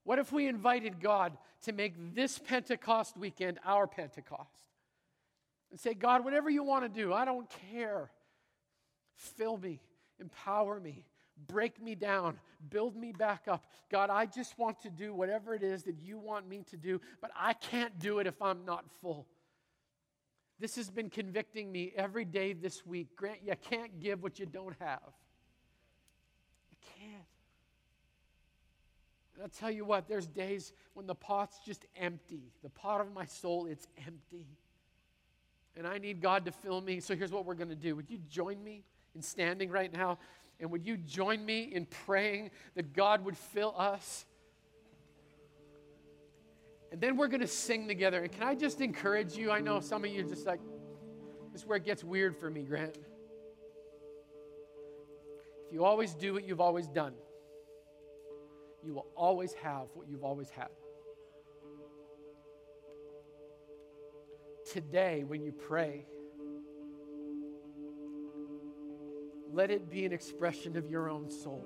What 0.05 0.19
if 0.19 0.33
we 0.33 0.47
invited 0.47 1.01
God 1.01 1.37
to 1.63 1.73
make 1.73 2.15
this 2.15 2.39
Pentecost 2.39 3.17
weekend 3.17 3.59
our 3.65 3.87
Pentecost? 3.87 4.63
And 5.71 5.81
say, 5.81 5.95
God, 5.95 6.25
whatever 6.25 6.49
you 6.49 6.63
want 6.63 6.85
to 6.85 6.89
do, 6.89 7.13
I 7.13 7.25
don't 7.25 7.49
care. 7.73 8.11
Fill 9.17 9.57
me, 9.57 9.81
empower 10.21 10.79
me, 10.79 11.05
break 11.47 11.83
me 11.83 11.95
down, 11.95 12.39
build 12.71 12.95
me 12.97 13.13
back 13.13 13.49
up. 13.49 13.65
God, 13.91 14.11
I 14.11 14.27
just 14.27 14.59
want 14.59 14.81
to 14.83 14.91
do 14.91 15.15
whatever 15.15 15.55
it 15.55 15.63
is 15.63 15.85
that 15.85 15.97
you 16.01 16.19
want 16.19 16.49
me 16.49 16.65
to 16.71 16.77
do, 16.77 17.01
but 17.21 17.31
I 17.37 17.55
can't 17.55 17.99
do 17.99 18.19
it 18.19 18.27
if 18.27 18.41
I'm 18.43 18.65
not 18.65 18.85
full. 19.01 19.27
This 20.61 20.77
has 20.77 20.91
been 20.91 21.11
convicting 21.11 21.73
me 21.73 21.93
every 21.97 22.25
day 22.25 22.53
this 22.53 22.87
week. 22.87 23.17
Grant, 23.17 23.41
you 23.45 23.55
can't 23.69 24.01
give 24.01 24.23
what 24.23 24.39
you 24.39 24.47
don't 24.47 24.75
have. 24.79 25.01
You 26.71 26.77
can't. 27.01 27.25
And 29.35 29.43
I'll 29.43 29.49
tell 29.49 29.71
you 29.71 29.85
what, 29.85 30.09
there's 30.09 30.27
days 30.27 30.73
when 30.95 31.07
the 31.07 31.15
pot's 31.15 31.59
just 31.65 31.85
empty. 31.97 32.53
The 32.63 32.69
pot 32.69 33.01
of 33.01 33.13
my 33.13 33.27
soul, 33.27 33.67
it's 33.67 33.87
empty. 34.07 34.47
And 35.77 35.87
I 35.87 35.99
need 35.99 36.21
God 36.21 36.45
to 36.45 36.53
fill 36.53 36.81
me. 36.81 37.01
So 37.01 37.17
here's 37.17 37.33
what 37.33 37.45
we're 37.45 37.55
going 37.55 37.71
to 37.71 37.75
do. 37.75 37.97
Would 37.97 38.11
you 38.11 38.19
join 38.29 38.63
me 38.63 38.85
in 39.15 39.23
standing 39.23 39.71
right 39.71 39.93
now? 39.93 40.19
And 40.61 40.71
would 40.71 40.87
you 40.87 40.97
join 40.97 41.45
me 41.45 41.63
in 41.75 41.87
praying 41.87 42.51
that 42.77 42.93
God 42.93 43.25
would 43.25 43.37
fill 43.37 43.75
us? 43.77 44.25
And 46.93 47.01
then 47.01 47.17
we're 47.17 47.27
going 47.27 47.41
to 47.41 47.49
sing 47.49 47.89
together. 47.89 48.23
And 48.23 48.31
can 48.31 48.45
I 48.45 48.55
just 48.55 48.81
encourage 48.81 49.37
you? 49.37 49.51
I 49.51 49.61
know 49.61 49.81
some 49.81 50.05
of 50.05 50.11
you 50.13 50.25
are 50.25 50.29
just 50.29 50.47
like, 50.47 50.61
this 51.53 51.63
is 51.63 51.67
where 51.67 51.77
it 51.77 51.85
gets 51.85 52.05
weird 52.05 52.37
for 52.37 52.49
me, 52.49 52.63
Grant. 52.63 52.97
If 55.67 55.73
you 55.73 55.85
always 55.85 56.15
do 56.15 56.35
what 56.35 56.47
you've 56.47 56.61
always 56.61 56.87
done, 56.87 57.15
you 58.85 58.95
will 58.95 59.07
always 59.17 59.53
have 59.55 59.87
what 59.95 60.09
you've 60.09 60.25
always 60.25 60.51
had. 60.51 60.69
Today, 64.73 65.25
when 65.25 65.43
you 65.43 65.53
pray, 65.53 66.07
let 69.53 69.71
it 69.71 69.89
be 69.89 70.05
an 70.05 70.13
expression 70.13 70.77
of 70.77 70.91
your 70.91 71.09
own 71.09 71.31
soul. 71.31 71.65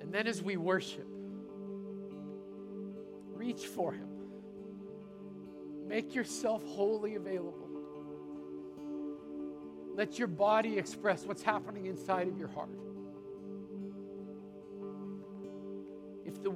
And 0.00 0.12
then 0.12 0.26
as 0.26 0.42
we 0.42 0.56
worship, 0.56 1.06
reach 3.34 3.66
for 3.66 3.92
Him. 3.92 4.08
Make 5.86 6.14
yourself 6.14 6.62
wholly 6.64 7.14
available. 7.14 7.68
Let 9.94 10.18
your 10.18 10.28
body 10.28 10.78
express 10.78 11.24
what's 11.24 11.42
happening 11.42 11.86
inside 11.86 12.28
of 12.28 12.38
your 12.38 12.48
heart. 12.48 12.70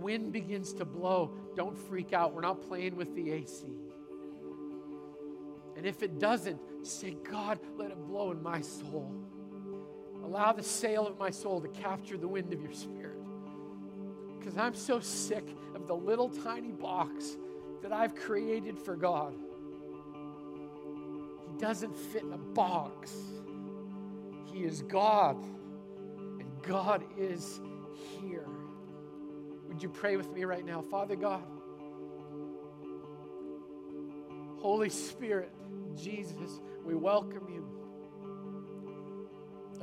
Wind 0.03 0.33
begins 0.33 0.73
to 0.75 0.85
blow, 0.85 1.33
don't 1.57 1.77
freak 1.77 2.13
out. 2.13 2.35
We're 2.35 2.43
not 2.43 2.63
playing 2.69 2.97
with 2.97 3.15
the 3.15 3.33
AC. 3.33 3.67
And 5.77 5.87
if 5.87 6.03
it 6.03 6.19
doesn't, 6.19 6.61
say, 6.83 7.17
God, 7.31 7.59
let 7.77 7.91
it 7.91 8.07
blow 8.07 8.31
in 8.31 8.43
my 8.43 8.61
soul. 8.61 9.13
Allow 10.25 10.53
the 10.53 10.63
sail 10.63 11.07
of 11.07 11.19
my 11.19 11.31
soul 11.31 11.61
to 11.61 11.69
capture 11.69 12.17
the 12.17 12.29
wind 12.29 12.53
of 12.53 12.63
your 12.63 12.73
spirit. 12.73 13.17
Because 14.39 14.57
I'm 14.57 14.75
so 14.75 15.01
sick 15.01 15.45
of 15.75 15.87
the 15.87 15.95
little 15.95 16.29
tiny 16.29 16.73
box 16.73 17.37
that 17.83 17.93
I've 17.93 18.15
created 18.15 18.79
for 18.79 18.97
God. 18.97 19.35
He 21.51 21.59
doesn't 21.59 21.97
fit 21.97 22.23
in 22.23 22.33
a 22.33 22.39
box. 22.39 23.13
He 24.53 24.65
is 24.65 24.83
God, 24.83 25.37
and 26.39 26.51
God 26.63 27.05
is 27.19 27.61
here. 28.21 28.42
You 29.83 29.89
pray 29.89 30.17
with 30.17 30.31
me 30.33 30.45
right 30.45 30.65
now? 30.65 30.81
Father 30.81 31.17
God, 31.17 31.43
Holy 34.59 34.89
Spirit, 34.91 35.51
Jesus, 35.97 36.61
we 36.85 36.95
welcome 36.95 37.49
you. 37.49 37.67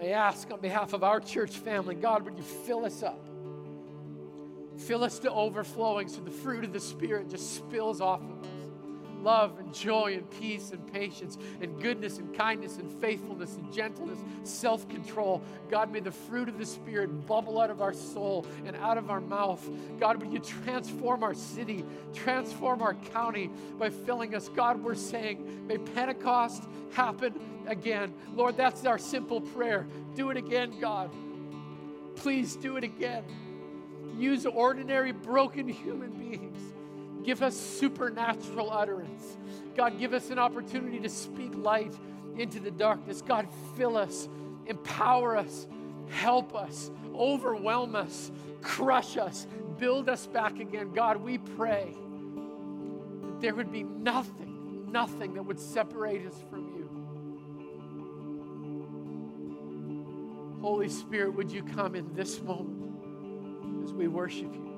I 0.01 0.11
ask 0.11 0.49
on 0.51 0.61
behalf 0.61 0.93
of 0.93 1.03
our 1.03 1.19
church 1.19 1.51
family, 1.51 1.95
God, 1.95 2.23
would 2.23 2.37
you 2.37 2.43
fill 2.43 2.85
us 2.85 3.03
up? 3.03 3.27
Fill 4.77 5.03
us 5.03 5.19
to 5.19 5.31
overflowing 5.31 6.07
so 6.07 6.21
the 6.21 6.31
fruit 6.31 6.63
of 6.63 6.71
the 6.71 6.79
Spirit 6.79 7.29
just 7.29 7.55
spills 7.55 7.99
off 7.99 8.21
of 8.21 8.43
us 8.43 8.48
love 9.23 9.59
and 9.59 9.73
joy 9.73 10.13
and 10.13 10.29
peace 10.39 10.71
and 10.71 10.91
patience 10.91 11.37
and 11.61 11.81
goodness 11.81 12.17
and 12.17 12.35
kindness 12.35 12.77
and 12.77 12.91
faithfulness 13.01 13.55
and 13.55 13.71
gentleness, 13.71 14.19
self 14.43 14.87
control. 14.89 15.41
God, 15.69 15.91
may 15.91 15.99
the 15.99 16.11
fruit 16.11 16.49
of 16.49 16.57
the 16.57 16.65
Spirit 16.65 17.27
bubble 17.27 17.59
out 17.59 17.69
of 17.69 17.81
our 17.81 17.93
soul 17.93 18.45
and 18.65 18.75
out 18.77 18.97
of 18.97 19.09
our 19.09 19.21
mouth. 19.21 19.67
God, 19.99 20.21
would 20.21 20.31
you 20.31 20.39
transform 20.39 21.23
our 21.23 21.33
city, 21.33 21.85
transform 22.13 22.81
our 22.81 22.93
county 22.93 23.49
by 23.77 23.89
filling 23.89 24.35
us? 24.35 24.49
God, 24.49 24.83
we're 24.83 24.95
saying, 24.95 25.67
may 25.67 25.77
Pentecost 25.77 26.63
happen 26.91 27.33
again. 27.67 28.13
Lord, 28.33 28.57
that's 28.57 28.85
our 28.85 28.97
simple 28.97 29.41
prayer. 29.41 29.87
Do 30.15 30.29
it 30.31 30.37
again, 30.37 30.79
God. 30.79 31.11
Please 32.15 32.55
do 32.55 32.77
it 32.77 32.83
again. 32.83 33.23
Use 34.17 34.45
ordinary, 34.45 35.13
broken 35.13 35.67
human 35.67 36.11
beings 36.11 36.68
Give 37.23 37.41
us 37.43 37.55
supernatural 37.55 38.71
utterance. 38.71 39.37
God, 39.75 39.99
give 39.99 40.13
us 40.13 40.29
an 40.29 40.39
opportunity 40.39 40.99
to 40.99 41.09
speak 41.09 41.53
light 41.55 41.93
into 42.37 42.59
the 42.59 42.71
darkness. 42.71 43.21
God, 43.21 43.47
fill 43.75 43.97
us, 43.97 44.27
empower 44.65 45.37
us, 45.37 45.67
help 46.09 46.55
us, 46.55 46.89
overwhelm 47.13 47.95
us, 47.95 48.31
crush 48.61 49.17
us, 49.17 49.47
build 49.77 50.09
us 50.09 50.27
back 50.27 50.59
again. 50.59 50.93
God, 50.93 51.17
we 51.17 51.37
pray 51.37 51.93
that 53.21 53.41
there 53.41 53.53
would 53.55 53.71
be 53.71 53.83
nothing, 53.83 54.87
nothing 54.91 55.33
that 55.33 55.43
would 55.43 55.59
separate 55.59 56.25
us 56.25 56.35
from 56.49 56.67
you. 56.75 56.79
Holy 60.61 60.89
Spirit, 60.89 61.35
would 61.35 61.51
you 61.51 61.63
come 61.63 61.95
in 61.95 62.13
this 62.13 62.41
moment 62.41 63.83
as 63.83 63.93
we 63.93 64.07
worship 64.07 64.53
you? 64.53 64.68